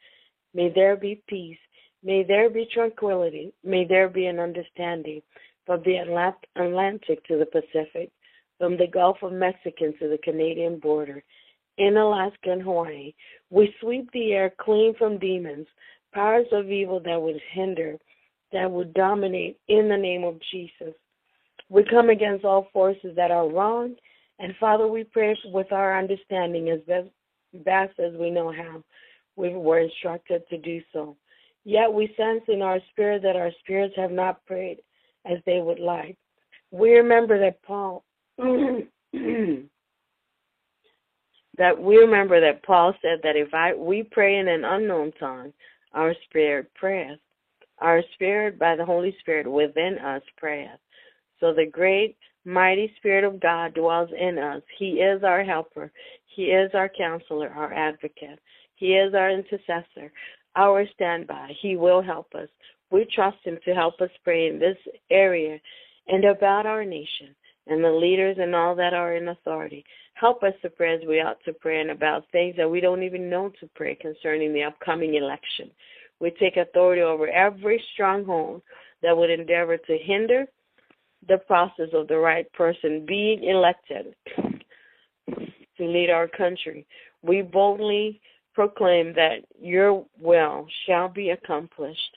[0.54, 1.58] May there be peace.
[2.02, 3.52] May there be tranquility.
[3.64, 5.22] May there be an understanding
[5.66, 8.10] from the Atlantic to the Pacific
[8.58, 11.22] from the Gulf of Mexico to the Canadian border,
[11.78, 13.12] in Alaska and Hawaii.
[13.50, 15.66] We sweep the air clean from demons,
[16.12, 17.96] powers of evil that would hinder,
[18.52, 20.94] that would dominate in the name of Jesus.
[21.68, 23.96] We come against all forces that are wrong,
[24.38, 27.08] and Father, we pray with our understanding as best,
[27.64, 28.82] best as we know how.
[29.34, 31.16] We were instructed to do so.
[31.64, 34.78] Yet we sense in our spirit that our spirits have not prayed
[35.24, 36.16] as they would like.
[36.70, 38.04] We remember that Paul
[38.38, 38.88] that
[41.78, 45.52] we remember that Paul said that if I we pray in an unknown tongue,
[45.92, 47.20] our spirit prayeth.
[47.78, 50.78] Our spirit by the Holy Spirit within us prayeth.
[51.40, 54.62] So the great mighty Spirit of God dwells in us.
[54.78, 55.92] He is our helper.
[56.34, 58.38] He is our counselor, our advocate.
[58.76, 60.12] He is our intercessor,
[60.56, 61.52] our standby.
[61.60, 62.48] He will help us.
[62.90, 64.76] We trust Him to help us pray in this
[65.10, 65.58] area
[66.08, 67.34] and about our nation
[67.66, 69.84] and the leaders and all that are in authority.
[70.14, 73.02] Help us to pray as we ought to pray and about things that we don't
[73.02, 75.70] even know to pray concerning the upcoming election.
[76.20, 78.62] We take authority over every stronghold
[79.02, 80.46] that would endeavor to hinder
[81.28, 84.14] the process of the right person being elected
[85.28, 86.86] to lead our country.
[87.22, 88.20] We boldly
[88.54, 92.16] proclaim that your will shall be accomplished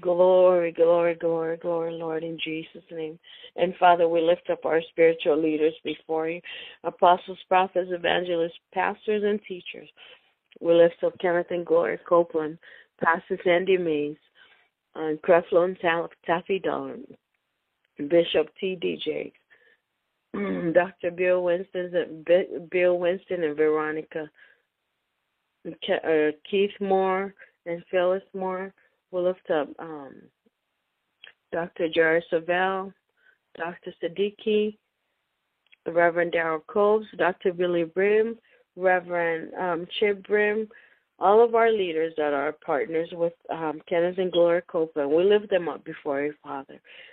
[0.00, 3.18] Glory, glory, glory, glory, Lord, in Jesus' name.
[3.56, 6.40] And Father, we lift up our spiritual leaders before you
[6.84, 9.88] apostles, prophets, evangelists, pastors, and teachers.
[10.60, 12.58] We lift up Kenneth and Gloria Copeland,
[13.02, 14.16] Pastor Sandy Mays,
[14.94, 15.78] and Creflo and
[16.26, 16.96] Taffy Dollar,
[17.96, 19.00] Bishop T.D.
[19.04, 19.38] Jakes,
[20.32, 21.10] Dr.
[21.10, 22.24] Bill Winston,
[22.70, 24.30] Bill Winston, and Veronica
[25.66, 27.34] uh, Keith Moore
[27.66, 28.72] and Phyllis Moore.
[29.10, 30.14] We'll lift up um,
[31.52, 31.88] Dr.
[31.94, 32.92] Jerry Savelle,
[33.56, 33.92] Dr.
[34.02, 34.76] Siddiki,
[35.86, 37.52] Reverend Darrell Coves, Dr.
[37.52, 38.38] Billy Brim,
[38.76, 40.68] Reverend um, Chip Brim,
[41.18, 45.10] all of our leaders that are partners with um, Kenneth and Gloria Copeland.
[45.10, 46.80] We lift them up before you, Father.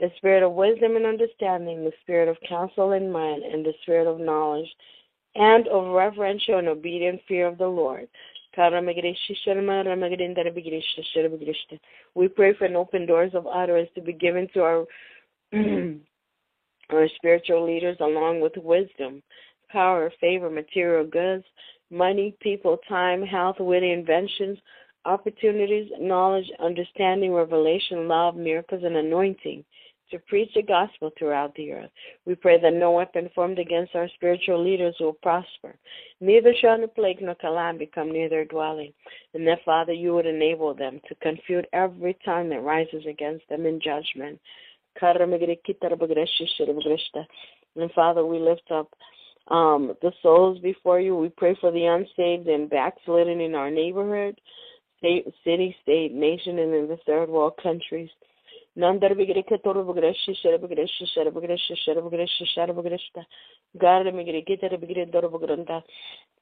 [0.00, 4.06] the spirit of wisdom and understanding, the spirit of counsel and mind, and the spirit
[4.06, 4.68] of knowledge,
[5.34, 8.08] and of reverential and obedient fear of the Lord.
[12.14, 14.84] We pray for an open doors of utterance to be given to our,
[16.90, 19.22] our spiritual leaders along with wisdom,
[19.70, 21.44] power, favor, material goods,
[21.90, 24.58] money, people, time, health, witty inventions,
[25.04, 29.64] opportunities, knowledge, understanding, revelation, love, miracles, and anointing
[30.10, 31.90] to preach the gospel throughout the earth.
[32.26, 35.74] We pray that no weapon formed against our spiritual leaders will prosper.
[36.20, 38.92] Neither shall the plague nor calamity come near their dwelling.
[39.34, 43.66] And that, Father, you would enable them to confute every tongue that rises against them
[43.66, 44.40] in judgment.
[47.76, 48.88] And Father, we lift up
[49.48, 51.16] um, the souls before you.
[51.16, 54.40] We pray for the unsaved and backslidden in our neighborhood,
[54.98, 58.10] state, city, state, nation, and in the third world countries.
[58.78, 63.24] Nandar bigre ketoro bigre shishara bigre shishara bigre shishara bigre shishara bigre shita.
[63.76, 65.82] Gar bigre ketara bigre doro bigre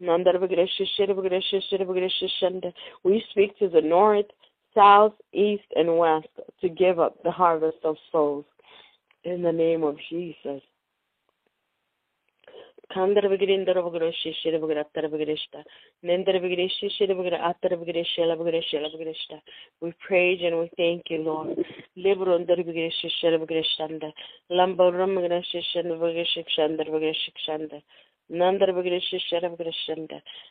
[0.02, 2.72] Nandar bigre shishara bigre shishara.
[3.04, 4.26] We speak to the north,
[4.74, 6.28] south, east, and west
[6.60, 8.44] to give up the harvest of souls.
[9.24, 10.62] In the name of Jesus.
[19.80, 21.58] We praise and we thank you, Lord.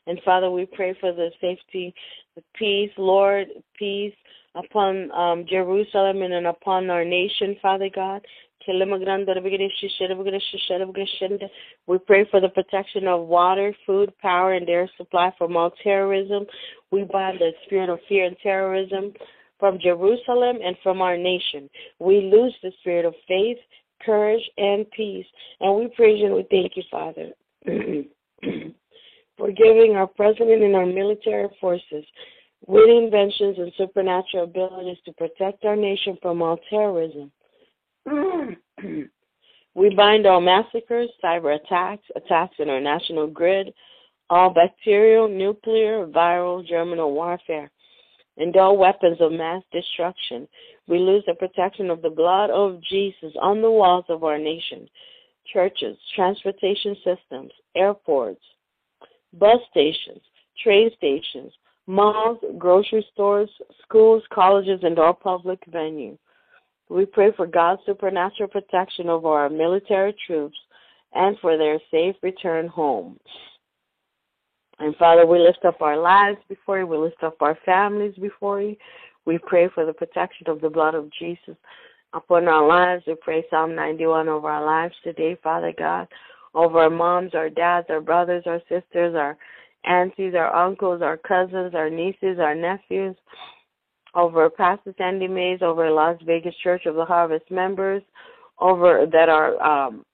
[0.08, 1.94] And Father, we pray for the safety,
[2.36, 4.14] the peace, Lord, peace
[4.56, 8.26] upon um, Jerusalem and upon our nation, Father God.
[8.68, 8.74] We
[12.00, 16.46] pray for the protection of water, food, power, and air supply from all terrorism.
[16.92, 19.14] We bind the spirit of fear and terrorism
[19.60, 21.70] from Jerusalem and from our nation.
[22.00, 23.58] We lose the spirit of faith,
[24.06, 25.26] courage, and peace.
[25.60, 27.32] And we praise you and we thank you, Father,
[29.38, 32.06] for giving our president and our military forces
[32.68, 37.32] with inventions and supernatural abilities to protect our nation from all terrorism.
[39.76, 43.74] we bind all massacres, cyber attacks, attacks in our national grid,
[44.30, 47.72] all bacterial, nuclear, viral, germinal warfare,
[48.38, 50.48] and all weapons of mass destruction.
[50.88, 54.88] We lose the protection of the blood of Jesus on the walls of our nation,
[55.52, 58.42] churches, transportation systems, airports,
[59.34, 60.22] bus stations,
[60.64, 61.52] train stations,
[61.88, 63.50] malls, grocery stores,
[63.84, 66.18] schools, colleges, and all public venues.
[66.90, 70.58] We pray for God's supernatural protection over our military troops
[71.14, 73.18] and for their safe return home.
[74.80, 76.88] And Father, we lift up our lives before you.
[76.88, 78.76] We lift up our families before you.
[79.26, 81.56] We pray for the protection of the blood of Jesus
[82.14, 83.04] upon our lives.
[83.08, 86.08] We pray Psalm 91 over our lives today, Father God,
[86.54, 89.38] over our moms, our dads, our brothers, our sisters, our
[89.86, 93.16] aunties, our uncles, our cousins, our nieces, our nephews,
[94.16, 98.02] over Pastor Sandy Mays, over Las Vegas Church of the Harvest members,
[98.60, 100.06] over that are um,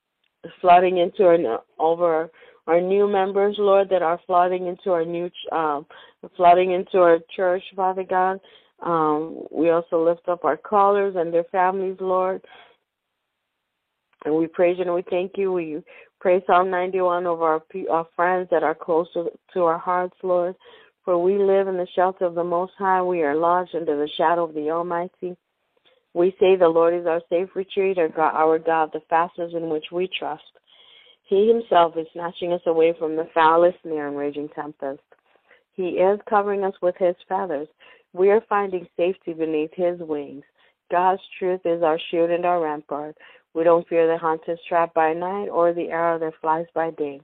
[0.60, 2.30] flooding into our over
[2.68, 5.86] our new members, Lord, that are flooding into our new um,
[6.36, 8.40] flooding into our church, Father God.
[8.84, 12.42] Um, we also lift up our callers and their families, Lord.
[14.26, 15.52] And we praise you and we thank you.
[15.52, 15.82] We
[16.20, 20.56] pray Psalm 91 over our, our friends that are close to, to our hearts, Lord.
[21.04, 23.02] For we live in the shelter of the Most High.
[23.02, 25.36] We are lodged under the shadow of the Almighty.
[26.14, 30.10] We say the Lord is our safe retreat, our God, the fastness in which we
[30.20, 30.44] trust.
[31.24, 35.02] He himself is snatching us away from the foulest snare and raging tempest.
[35.74, 37.70] He is covering us with his feathers.
[38.14, 40.44] We are finding safety beneath his wings.
[40.92, 43.16] God's truth is our shield and our rampart.
[43.54, 47.22] We don't fear the hunter's trap by night or the arrow that flies by day.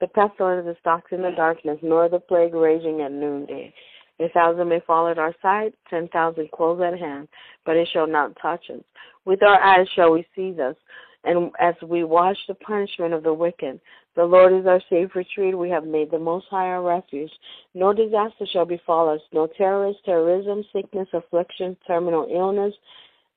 [0.00, 3.72] The pestilence that stalks in the darkness, nor the plague raging at noonday.
[4.18, 7.28] A thousand may fall at our side, ten thousand close at hand,
[7.64, 8.82] but it shall not touch us.
[9.24, 10.76] With our eyes shall we see this,
[11.24, 13.80] and as we watch the punishment of the wicked,
[14.16, 15.56] the Lord is our safe retreat.
[15.56, 17.30] We have made the Most High our refuge.
[17.74, 22.74] No disaster shall befall us, no terrorist, terrorism, sickness, affliction, terminal illness,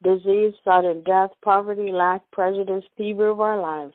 [0.02, 3.94] disease, sudden death, poverty, lack, prejudice, fever of our lives,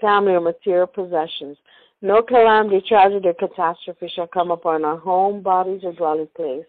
[0.00, 1.56] family or material possessions
[2.00, 6.64] no calamity, tragedy, or catastrophe shall come upon our home, bodies, or dwelling place.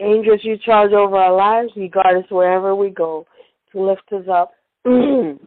[0.00, 1.72] Angels, you charge over our lives.
[1.74, 3.26] You guard us wherever we go
[3.72, 4.52] to lift us up,
[4.84, 5.38] to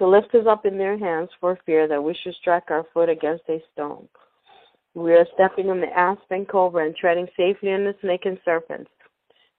[0.00, 3.44] lift us up in their hands for fear that we should strike our foot against
[3.48, 4.08] a stone.
[4.94, 8.90] We are stepping on the aspen cobra and treading safely on the snake and serpents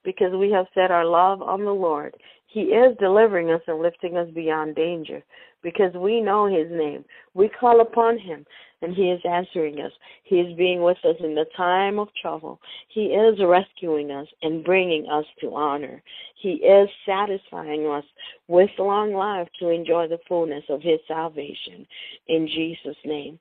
[0.09, 2.15] because we have set our love on the Lord.
[2.47, 5.23] He is delivering us and lifting us beyond danger
[5.61, 7.05] because we know His name.
[7.35, 8.43] We call upon Him
[8.81, 9.91] and He is answering us.
[10.23, 12.59] He is being with us in the time of trouble.
[12.87, 16.01] He is rescuing us and bringing us to honor.
[16.41, 18.05] He is satisfying us
[18.47, 21.85] with long life to enjoy the fullness of His salvation.
[22.27, 23.37] In Jesus' name.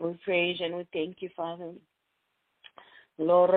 [0.00, 1.72] We praise and we thank you, Father.
[3.18, 3.50] Lord,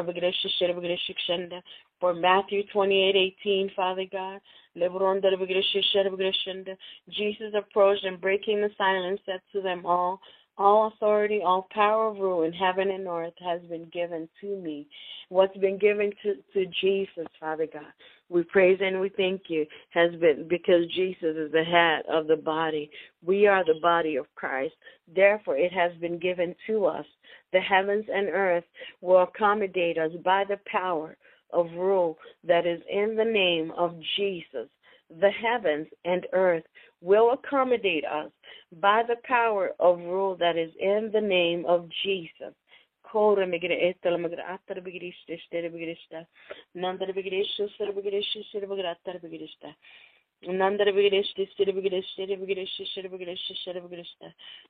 [2.00, 4.40] for Matthew 28:18, Father God.
[7.10, 10.22] Jesus approached and breaking the silence said to them all,
[10.58, 14.88] all authority, all power of rule in heaven and earth has been given to me.
[15.30, 17.84] What's been given to, to Jesus, Father God.
[18.30, 22.36] We praise and we thank you has been because Jesus is the head of the
[22.36, 22.90] body.
[23.26, 24.74] We are the body of Christ.
[25.14, 27.06] Therefore, it has been given to us.
[27.54, 28.66] The heavens and earth
[29.02, 31.16] will accommodate us by the power
[31.54, 34.68] of rule that is in the name of Jesus.
[35.10, 36.64] The heavens and earth
[37.02, 38.32] will accommodate us
[38.82, 42.54] by the power of rule that is in the name of Jesus.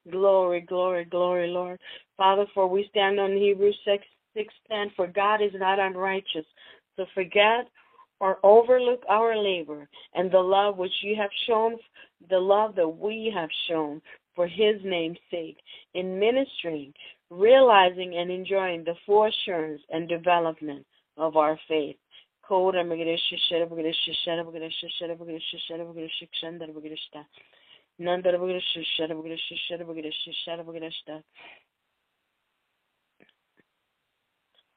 [0.10, 1.80] Glory, glory, glory, Lord.
[2.16, 4.04] Father, for we stand on Hebrews 6,
[4.36, 6.46] 6 10, for God is not unrighteous
[6.98, 7.68] to forget
[8.20, 11.78] or overlook our labor and the love which you have shown,
[12.30, 14.02] the love that we have shown
[14.36, 15.58] for his name's sake
[15.94, 16.94] in ministering,
[17.30, 20.86] realizing and enjoying the full assurance and development
[21.18, 21.96] of our faith.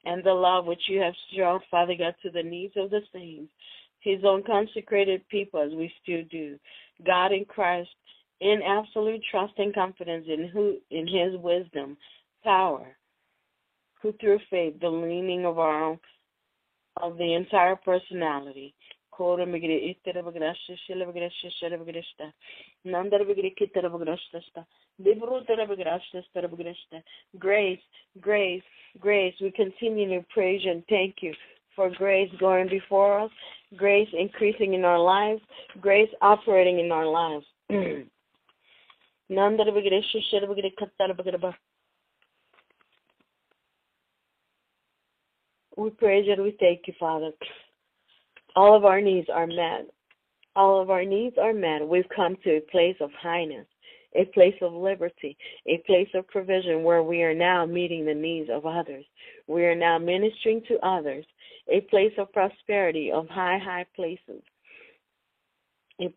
[0.05, 3.53] And the love which you have shown, Father God, to the needs of the saints,
[4.01, 6.59] his own consecrated people, as we still do.
[7.05, 7.90] God in Christ,
[8.40, 11.96] in absolute trust and confidence in who in his wisdom,
[12.42, 12.96] power,
[14.01, 15.98] who through faith, the leaning of our own,
[16.96, 18.74] of the entire personality,
[27.38, 27.80] Grace,
[28.20, 28.62] grace,
[28.98, 29.34] grace.
[29.40, 31.34] We continue to praise and thank you
[31.76, 33.30] for grace going before us,
[33.76, 35.42] grace increasing in our lives,
[35.80, 37.44] grace operating in our lives.
[45.76, 47.30] we praise and we thank you, Father.
[48.57, 49.86] All of our needs are met.
[50.57, 51.86] All of our needs are met.
[51.86, 53.66] We've come to a place of highness,
[54.14, 55.36] a place of liberty,
[55.66, 59.05] a place of provision where we are now meeting the needs of others.
[59.46, 61.24] We are now ministering to others,
[61.72, 64.42] a place of prosperity, of high, high places,
[66.01, 66.09] a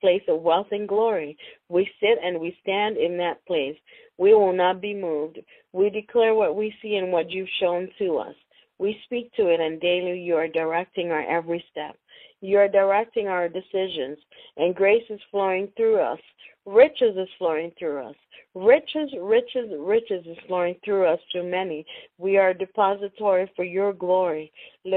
[0.00, 1.38] place of wealth and glory.
[1.68, 3.76] We sit and we stand in that place.
[4.18, 5.38] We will not be moved.
[5.72, 8.34] We declare what we see and what you've shown to us.
[8.78, 11.96] We speak to it, and daily you are directing our every step.
[12.40, 14.18] You are directing our decisions,
[14.56, 16.20] and grace is flowing through us.
[16.64, 18.14] Riches is flowing through us.
[18.54, 21.84] Riches, riches, riches is flowing through us to many.
[22.18, 24.52] We are a depository for your glory.
[24.84, 24.94] We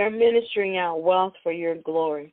[0.00, 2.32] are ministering out wealth for your glory.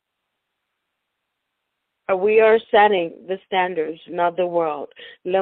[2.15, 4.89] we are setting the standards, not the world.
[5.25, 5.33] We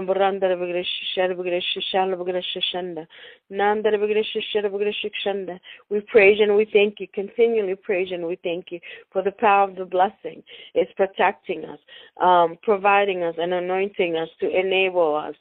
[6.02, 8.80] praise and we thank you, continually praise and we thank you
[9.12, 10.44] for the power of the blessing.
[10.74, 11.80] It's protecting us,
[12.22, 15.36] um, providing us, and anointing us to enable us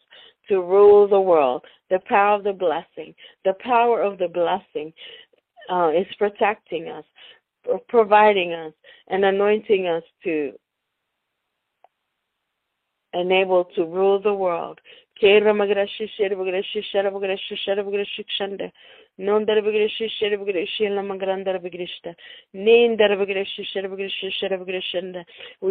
[0.49, 1.65] to rule the world.
[1.91, 3.15] The power of the blessing,
[3.45, 4.93] the power of the blessing
[5.71, 7.05] uh, is protecting us,
[7.89, 8.73] providing us,
[9.09, 10.53] and anointing us to
[13.13, 14.79] and able to rule the world.
[15.21, 15.31] We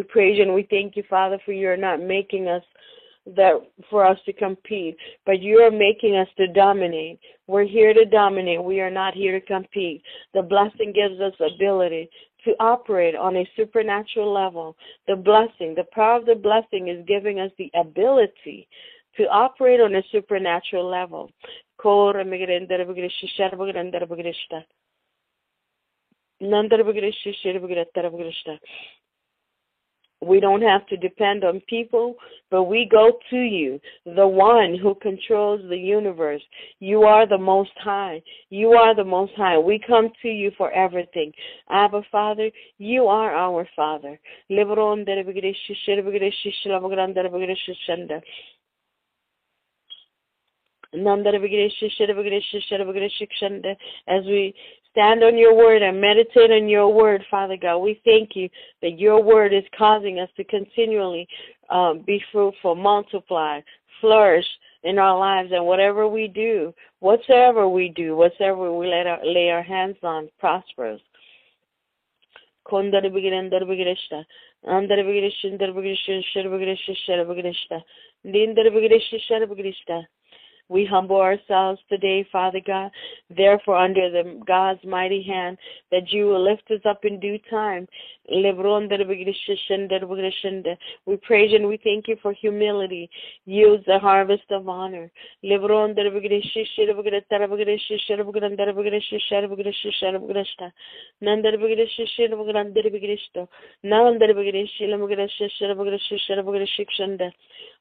[0.04, 2.64] praise you and we thank you, Father, for you are not making us
[3.36, 3.54] that
[3.90, 7.20] for us to compete, but you are making us to dominate.
[7.48, 8.64] We're here to dominate.
[8.64, 10.02] We are not here to compete.
[10.34, 12.10] The blessing gives us ability
[12.48, 14.76] to operate on a supernatural level.
[15.08, 18.68] The blessing, the power of the blessing is giving us the ability
[19.18, 21.30] to operate on a supernatural level.
[30.22, 32.16] We don't have to depend on people,
[32.50, 36.42] but we go to you, the one who controls the universe.
[36.80, 38.24] You are the Most High.
[38.50, 39.60] You are the Most High.
[39.60, 41.32] We come to you for everything.
[41.70, 42.50] Abba, Father,
[42.80, 44.20] you are our Father.
[54.08, 54.54] As we
[54.98, 57.78] stand on your word and meditate on your word, Father God.
[57.78, 58.50] We thank you
[58.82, 61.28] that your word is causing us to continually
[61.70, 63.62] um, be fruitful, multiply,
[64.02, 64.46] flourish
[64.84, 69.50] in our lives, and whatever we do, whatsoever we do, whatsoever we let our, lay
[69.50, 71.00] our hands on, prospers.
[80.70, 82.92] We humble ourselves today, Father God,
[83.36, 85.58] therefore under the God's mighty hand,
[85.92, 87.88] that you will lift us up in due time.
[88.30, 88.52] We
[91.22, 93.10] praise and we thank you for humility.
[93.46, 95.10] Use the harvest of honor.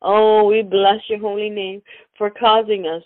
[0.02, 1.82] Oh, we bless your holy name
[2.18, 3.02] for causing us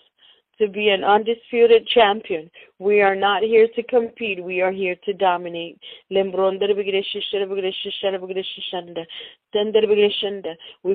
[0.60, 2.50] to be an undisputed champion.
[2.78, 5.78] We are not here to compete, we are here to dominate.
[6.10, 6.22] We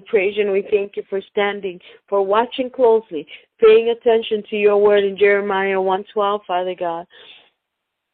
[0.01, 3.28] praise you and we thank you for standing, for watching closely,
[3.59, 7.07] paying attention to your word in Jeremiah 112, Father God,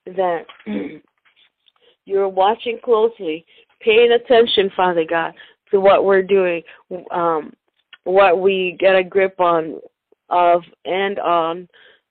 [0.05, 0.45] that
[2.05, 3.45] you're watching closely,
[3.81, 5.33] paying attention, Father God,
[5.71, 6.63] to what we're doing.
[7.11, 7.51] Um,
[8.03, 9.79] what we get a grip on
[10.31, 11.67] of and on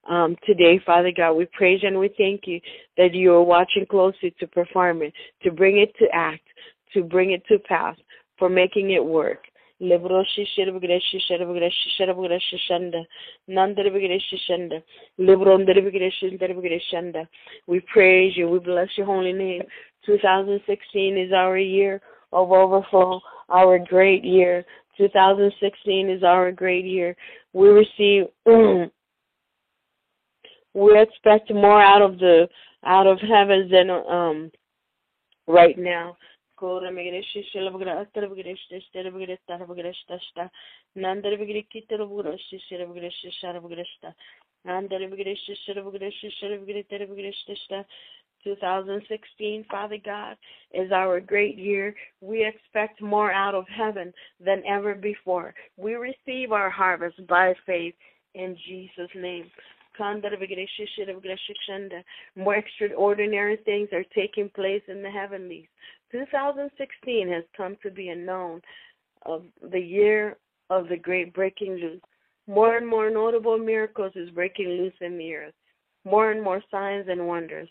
[0.08, 1.34] um, today, Father God.
[1.34, 2.60] We praise and we thank you
[2.96, 5.12] that you are watching closely to perform it,
[5.42, 6.42] to bring it to act,
[6.94, 7.96] to bring it to pass,
[8.38, 9.44] for making it work.
[9.80, 9.96] We
[17.92, 18.48] praise you.
[18.48, 19.62] We bless your holy name.
[20.04, 22.00] 2016 is our year
[22.32, 24.66] of overflow, our great year.
[25.00, 27.16] 2016 is our great year.
[27.54, 28.24] We receive,
[30.74, 32.48] we expect more out of the
[32.84, 34.50] out of heaven than um
[35.46, 36.16] right now.
[48.44, 50.36] Nanda 2016, Father God,
[50.72, 51.94] is our great year.
[52.20, 54.12] We expect more out of heaven
[54.44, 55.54] than ever before.
[55.76, 57.94] We receive our harvest by faith
[58.34, 59.50] in Jesus' name.
[62.36, 65.66] More extraordinary things are taking place in the heavenlies.
[66.12, 68.62] 2016 has come to be a known
[69.26, 70.38] of the year
[70.70, 72.00] of the great breaking loose.
[72.46, 75.54] More and more notable miracles is breaking loose in the earth.
[76.04, 77.68] More and more signs and wonders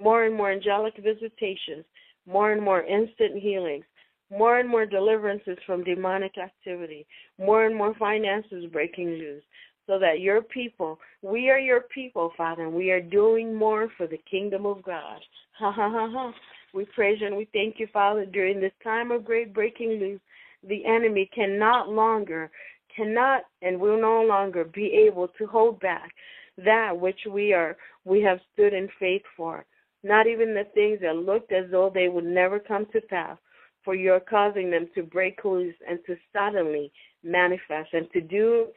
[0.00, 1.84] more and more angelic visitations,
[2.26, 3.84] more and more instant healings,
[4.30, 7.06] more and more deliverances from demonic activity,
[7.38, 9.42] more and more finances breaking loose,
[9.86, 14.06] so that your people, we are your people, Father, and we are doing more for
[14.06, 15.20] the kingdom of God.
[15.58, 16.34] Ha ha ha ha.
[16.72, 20.20] We praise you and we thank you, Father, during this time of great breaking loose.
[20.66, 22.50] The enemy cannot longer,
[22.96, 26.10] cannot and will no longer be able to hold back
[26.58, 29.64] that which we are we have stood in faith for
[30.04, 33.38] not even the things that looked as though they would never come to pass,
[33.84, 36.92] for you're causing them to break loose and to suddenly
[37.22, 38.68] manifest and to do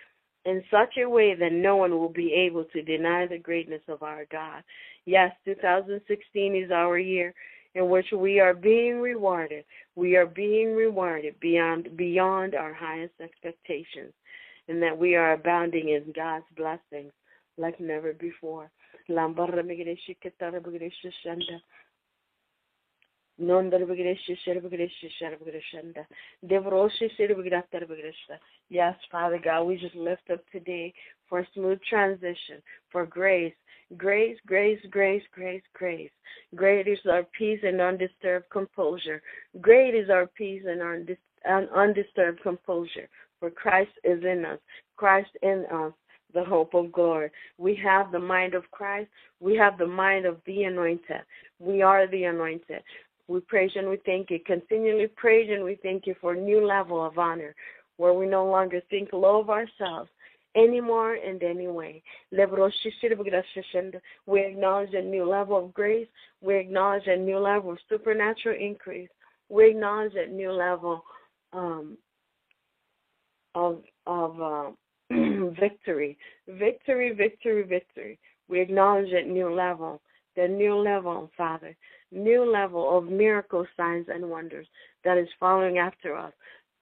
[0.45, 4.01] in such a way that no one will be able to deny the greatness of
[4.01, 4.63] our God.
[5.05, 7.33] Yes, 2016 is our year
[7.75, 9.65] in which we are being rewarded.
[9.95, 14.13] We are being rewarded beyond beyond our highest expectations,
[14.67, 17.11] and that we are abounding in God's blessings
[17.57, 18.71] like never before.
[19.09, 21.61] Lambarra Migreshi Ketara Bigreshi Shanda.
[23.39, 26.05] Non Bigreshi Sherbigreshi Sherbigreshanda.
[26.45, 28.39] Devroshi Sherbigratara Bigreshta.
[28.69, 30.93] Yes, Father God, we just lift up today
[31.29, 33.53] for a smooth transition, for grace,
[33.95, 36.09] grace, grace, grace, grace, grace.
[36.55, 39.21] Great is our peace and undisturbed composure.
[39.61, 40.99] Great is our peace and our
[41.75, 43.07] undisturbed composure.
[43.39, 44.59] For Christ is in us.
[44.95, 45.93] Christ in us,
[46.37, 47.31] the hope of glory.
[47.57, 49.09] We have the mind of Christ.
[49.39, 51.21] We have the mind of the anointed.
[51.57, 52.83] We are the anointed.
[53.27, 54.39] We praise and we thank you.
[54.45, 57.55] Continually praise and we thank you for a new level of honor
[57.97, 60.11] where we no longer think low of ourselves
[60.55, 62.03] anymore and anyway.
[62.31, 62.39] We
[64.41, 66.07] acknowledge a new level of grace.
[66.41, 69.09] We acknowledge a new level of supernatural increase.
[69.49, 71.03] We acknowledge a new level
[71.51, 71.97] um,
[73.55, 74.69] of of uh,
[75.59, 76.17] victory,
[76.47, 78.19] victory, victory, victory.
[78.49, 80.01] We acknowledge that new level,
[80.35, 81.75] the new level, Father,
[82.11, 84.67] new level of miracle signs and wonders
[85.03, 86.33] that is following after us,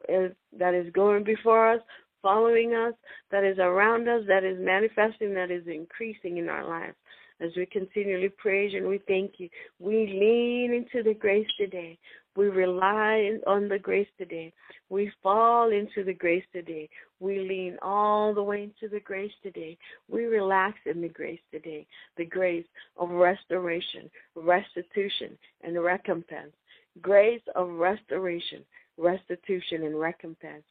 [0.10, 1.82] eh, that is going before us,
[2.22, 2.94] following us,
[3.32, 6.96] that is around us, that is manifesting, that is increasing in our lives.
[7.42, 9.50] As we continually praise and we thank you,
[9.80, 12.00] we lean into the grace today.
[12.36, 14.54] We rely on the grace today.
[14.90, 16.90] We fall into the grace today.
[17.20, 19.78] We lean all the way into the grace today.
[20.10, 21.88] We relax in the grace today.
[22.18, 22.66] The grace
[22.98, 26.54] of restoration, restitution, and recompense.
[27.02, 28.64] Grace of restoration,
[28.98, 30.64] restitution, and recompense.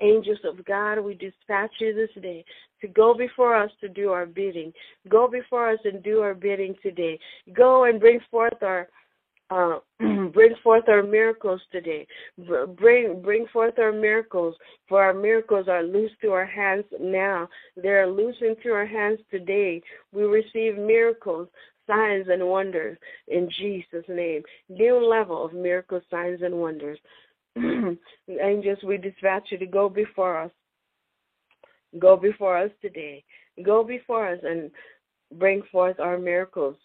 [0.00, 2.44] Angels of God, we dispatch you this day
[2.80, 4.72] to go before us to do our bidding.
[5.08, 7.18] Go before us and do our bidding today.
[7.54, 8.88] Go and bring forth our
[9.52, 9.78] uh,
[10.32, 12.06] bring forth our miracles today.
[12.76, 14.54] Bring bring forth our miracles,
[14.88, 17.48] for our miracles are loose to our hands now.
[17.76, 19.82] They are loose into our hands today.
[20.12, 21.48] We receive miracles,
[21.86, 24.42] signs, and wonders in Jesus' name.
[24.68, 26.98] New level of miracles, signs, and wonders.
[27.56, 30.50] Angels, we dispatch you to go before us.
[31.98, 33.24] Go before us today.
[33.62, 34.70] Go before us and
[35.38, 36.76] bring forth our miracles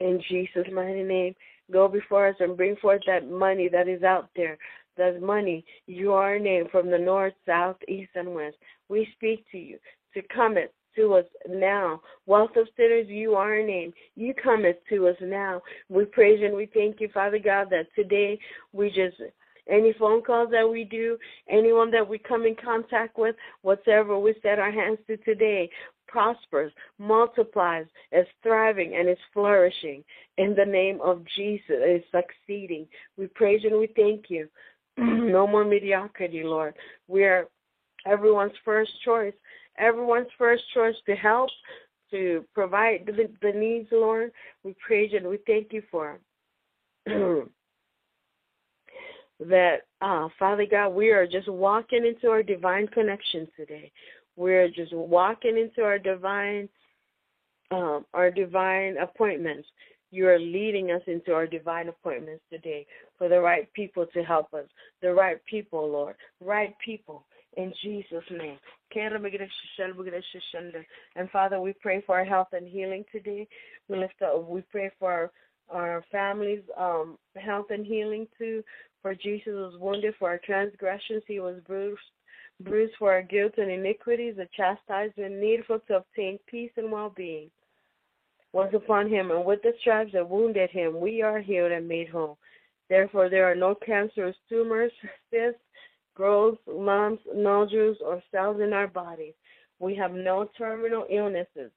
[0.00, 1.34] in Jesus' mighty name.
[1.72, 4.58] Go before us and bring forth that money that is out there.
[4.96, 8.56] That money, your name from the north, south, east, and west.
[8.88, 9.78] We speak to you
[10.14, 12.00] to come it to us now.
[12.26, 13.92] Wealth of sinners, you are a name.
[14.14, 15.62] You come it to us now.
[15.88, 18.38] We praise and we thank you, Father God, that today
[18.72, 19.20] we just
[19.68, 21.18] any phone calls that we do,
[21.50, 25.68] anyone that we come in contact with, whatever we set our hands to today,
[26.06, 30.04] prospers, multiplies, is thriving, and is flourishing.
[30.38, 32.86] In the name of Jesus, is succeeding.
[33.16, 34.48] We praise and we thank you.
[34.96, 36.74] no more mediocrity, Lord.
[37.08, 37.48] We are
[38.06, 39.34] everyone's first choice.
[39.78, 41.50] Everyone's first choice to help,
[42.10, 44.32] to provide the, the needs, Lord.
[44.62, 46.18] We praise you and we thank you for
[47.06, 47.48] that,
[50.00, 53.92] uh, Father God, we are just walking into our divine connection today.
[54.36, 56.68] We're just walking into our divine
[57.70, 59.66] um, our divine appointments.
[60.12, 62.86] You are leading us into our divine appointments today
[63.18, 64.66] for the right people to help us.
[65.02, 66.14] The right people, Lord.
[66.40, 67.26] Right people.
[67.56, 68.58] In Jesus' name.
[71.16, 73.48] And Father, we pray for our health and healing today.
[73.88, 75.30] We lift up we pray for our,
[75.70, 78.62] our families' um, health and healing too.
[79.02, 82.00] For Jesus was wounded for our transgressions, he was bruised
[82.60, 87.50] bruised for our guilt and iniquities, the chastisement needful to obtain peace and well being
[88.52, 92.08] was upon him, and with the stripes that wounded him, we are healed and made
[92.08, 92.38] whole.
[92.88, 94.92] Therefore, there are no cancerous tumors,
[95.30, 95.60] cysts,
[96.16, 99.34] growths, lumps, nodules, or cells in our bodies.
[99.78, 101.70] We have no terminal illnesses,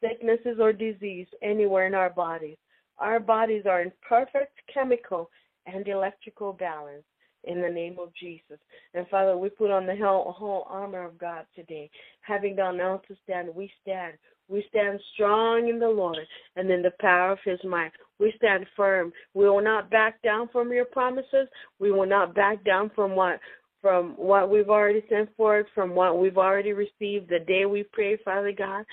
[0.00, 2.56] sicknesses, or disease anywhere in our bodies.
[2.98, 5.28] Our bodies are in perfect chemical
[5.66, 7.04] and electrical balance
[7.44, 8.58] in the name of Jesus.
[8.94, 11.90] And Father, we put on the whole, whole armor of God today.
[12.20, 14.14] Having done all to stand, we stand.
[14.48, 16.18] We stand strong in the Lord
[16.56, 17.92] and in the power of his might.
[18.18, 19.12] We stand firm.
[19.32, 21.48] We will not back down from your promises.
[21.78, 23.38] We will not back down from what
[23.80, 28.16] from what we've already sent forth, from what we've already received the day we pray,
[28.24, 28.84] Father God.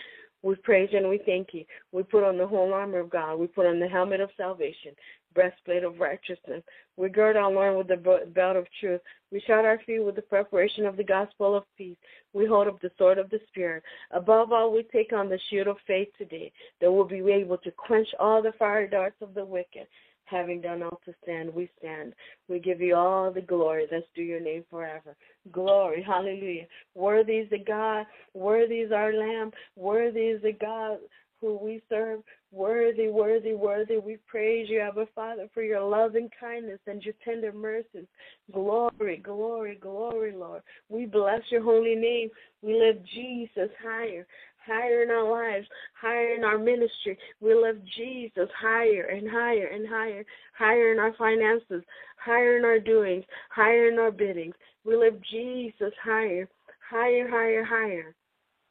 [0.43, 1.65] We praise you and we thank you.
[1.91, 3.37] We put on the whole armor of God.
[3.37, 4.91] We put on the helmet of salvation
[5.37, 6.63] breastplate of righteousness.
[6.97, 9.01] We gird our loin with the belt of truth.
[9.31, 11.95] We shod our feet with the preparation of the gospel of peace.
[12.33, 13.83] We hold up the sword of the Spirit.
[14.09, 17.71] Above all, we take on the shield of faith today, that we'll be able to
[17.71, 19.85] quench all the fiery darts of the wicked.
[20.27, 22.13] Having done all to stand, we stand.
[22.49, 25.15] We give you all the glory that's due your name forever.
[25.51, 26.67] Glory, hallelujah.
[26.95, 30.97] Worthy is the God, worthy is our Lamb, worthy is the God
[31.41, 32.21] who we serve.
[32.51, 33.97] Worthy, worthy, worthy.
[33.97, 38.07] We praise you, Abba Father, for your loving kindness and your tender mercies.
[38.51, 40.61] Glory, glory, glory, Lord.
[40.89, 42.29] We bless your holy name.
[42.61, 44.25] We lift Jesus higher,
[44.65, 45.67] higher in our lives,
[45.99, 47.17] higher in our ministry.
[47.41, 50.25] We lift Jesus higher and higher and higher,
[50.57, 51.83] higher in our finances,
[52.17, 54.55] higher in our doings, higher in our biddings.
[54.85, 56.47] We lift Jesus higher,
[56.89, 58.15] higher, higher, higher.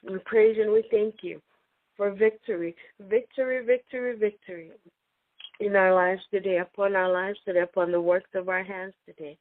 [0.02, 1.42] We praise and we thank you
[1.96, 4.70] for victory, victory, victory, victory
[5.60, 9.38] in our lives today, upon our lives today, upon the works of our hands today.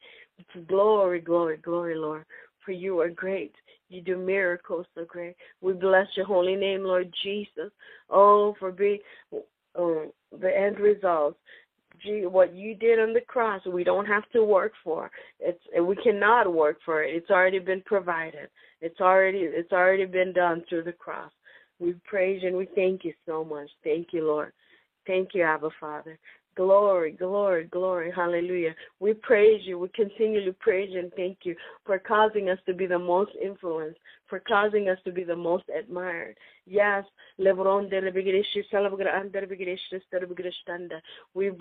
[0.68, 2.26] Glory, glory, glory, Lord.
[2.64, 3.54] For you are great.
[3.90, 5.36] You do miracles so great.
[5.62, 7.72] We bless your holy name, Lord Jesus.
[8.10, 9.00] Oh, for being
[9.34, 10.08] uh,
[10.40, 11.38] the end results.
[12.04, 15.10] Gee, what you did on the cross, we don't have to work for.
[15.40, 17.16] It's we cannot work for it.
[17.16, 18.50] It's already been provided.
[18.82, 21.32] It's already it's already been done through the cross.
[21.80, 23.70] We praise you and we thank you so much.
[23.84, 24.54] Thank you, Lord.
[25.06, 26.18] Thank you, Abba Father.
[26.56, 28.12] Glory, glory, glory.
[28.16, 28.74] Hallelujah.
[29.02, 29.78] We praise you.
[29.78, 31.54] We continually praise and thank you
[31.86, 34.00] for causing us to be the most influenced,
[34.30, 36.38] for causing us to be the most admired.
[36.66, 37.04] Yes,
[37.38, 37.46] we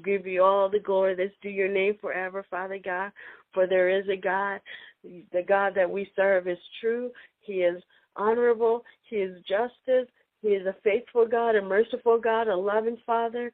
[0.04, 3.10] give you all the glory that's due your name forever, Father God.
[3.52, 4.60] For there is a God.
[5.02, 7.10] The God that we serve is true.
[7.40, 7.82] He is
[8.16, 8.84] honorable.
[9.08, 10.08] He is justice.
[10.42, 13.50] He is a faithful God, a merciful God, a loving Father,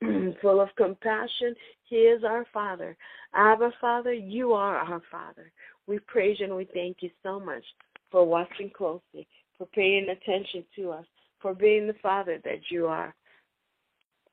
[0.40, 1.54] full of compassion.
[1.84, 2.96] He is our Father.
[3.34, 5.52] Abba, Father, you are our Father.
[5.86, 7.62] We praise you and we thank you so much
[8.10, 9.26] for watching closely,
[9.58, 11.04] for paying attention to us,
[11.40, 13.14] for being the Father that you are.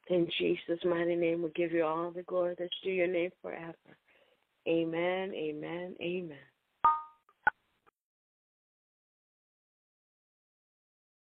[0.10, 3.74] In Jesus' mighty name, we give you all the glory that's due your name forever.
[4.68, 6.38] Amen, amen, amen.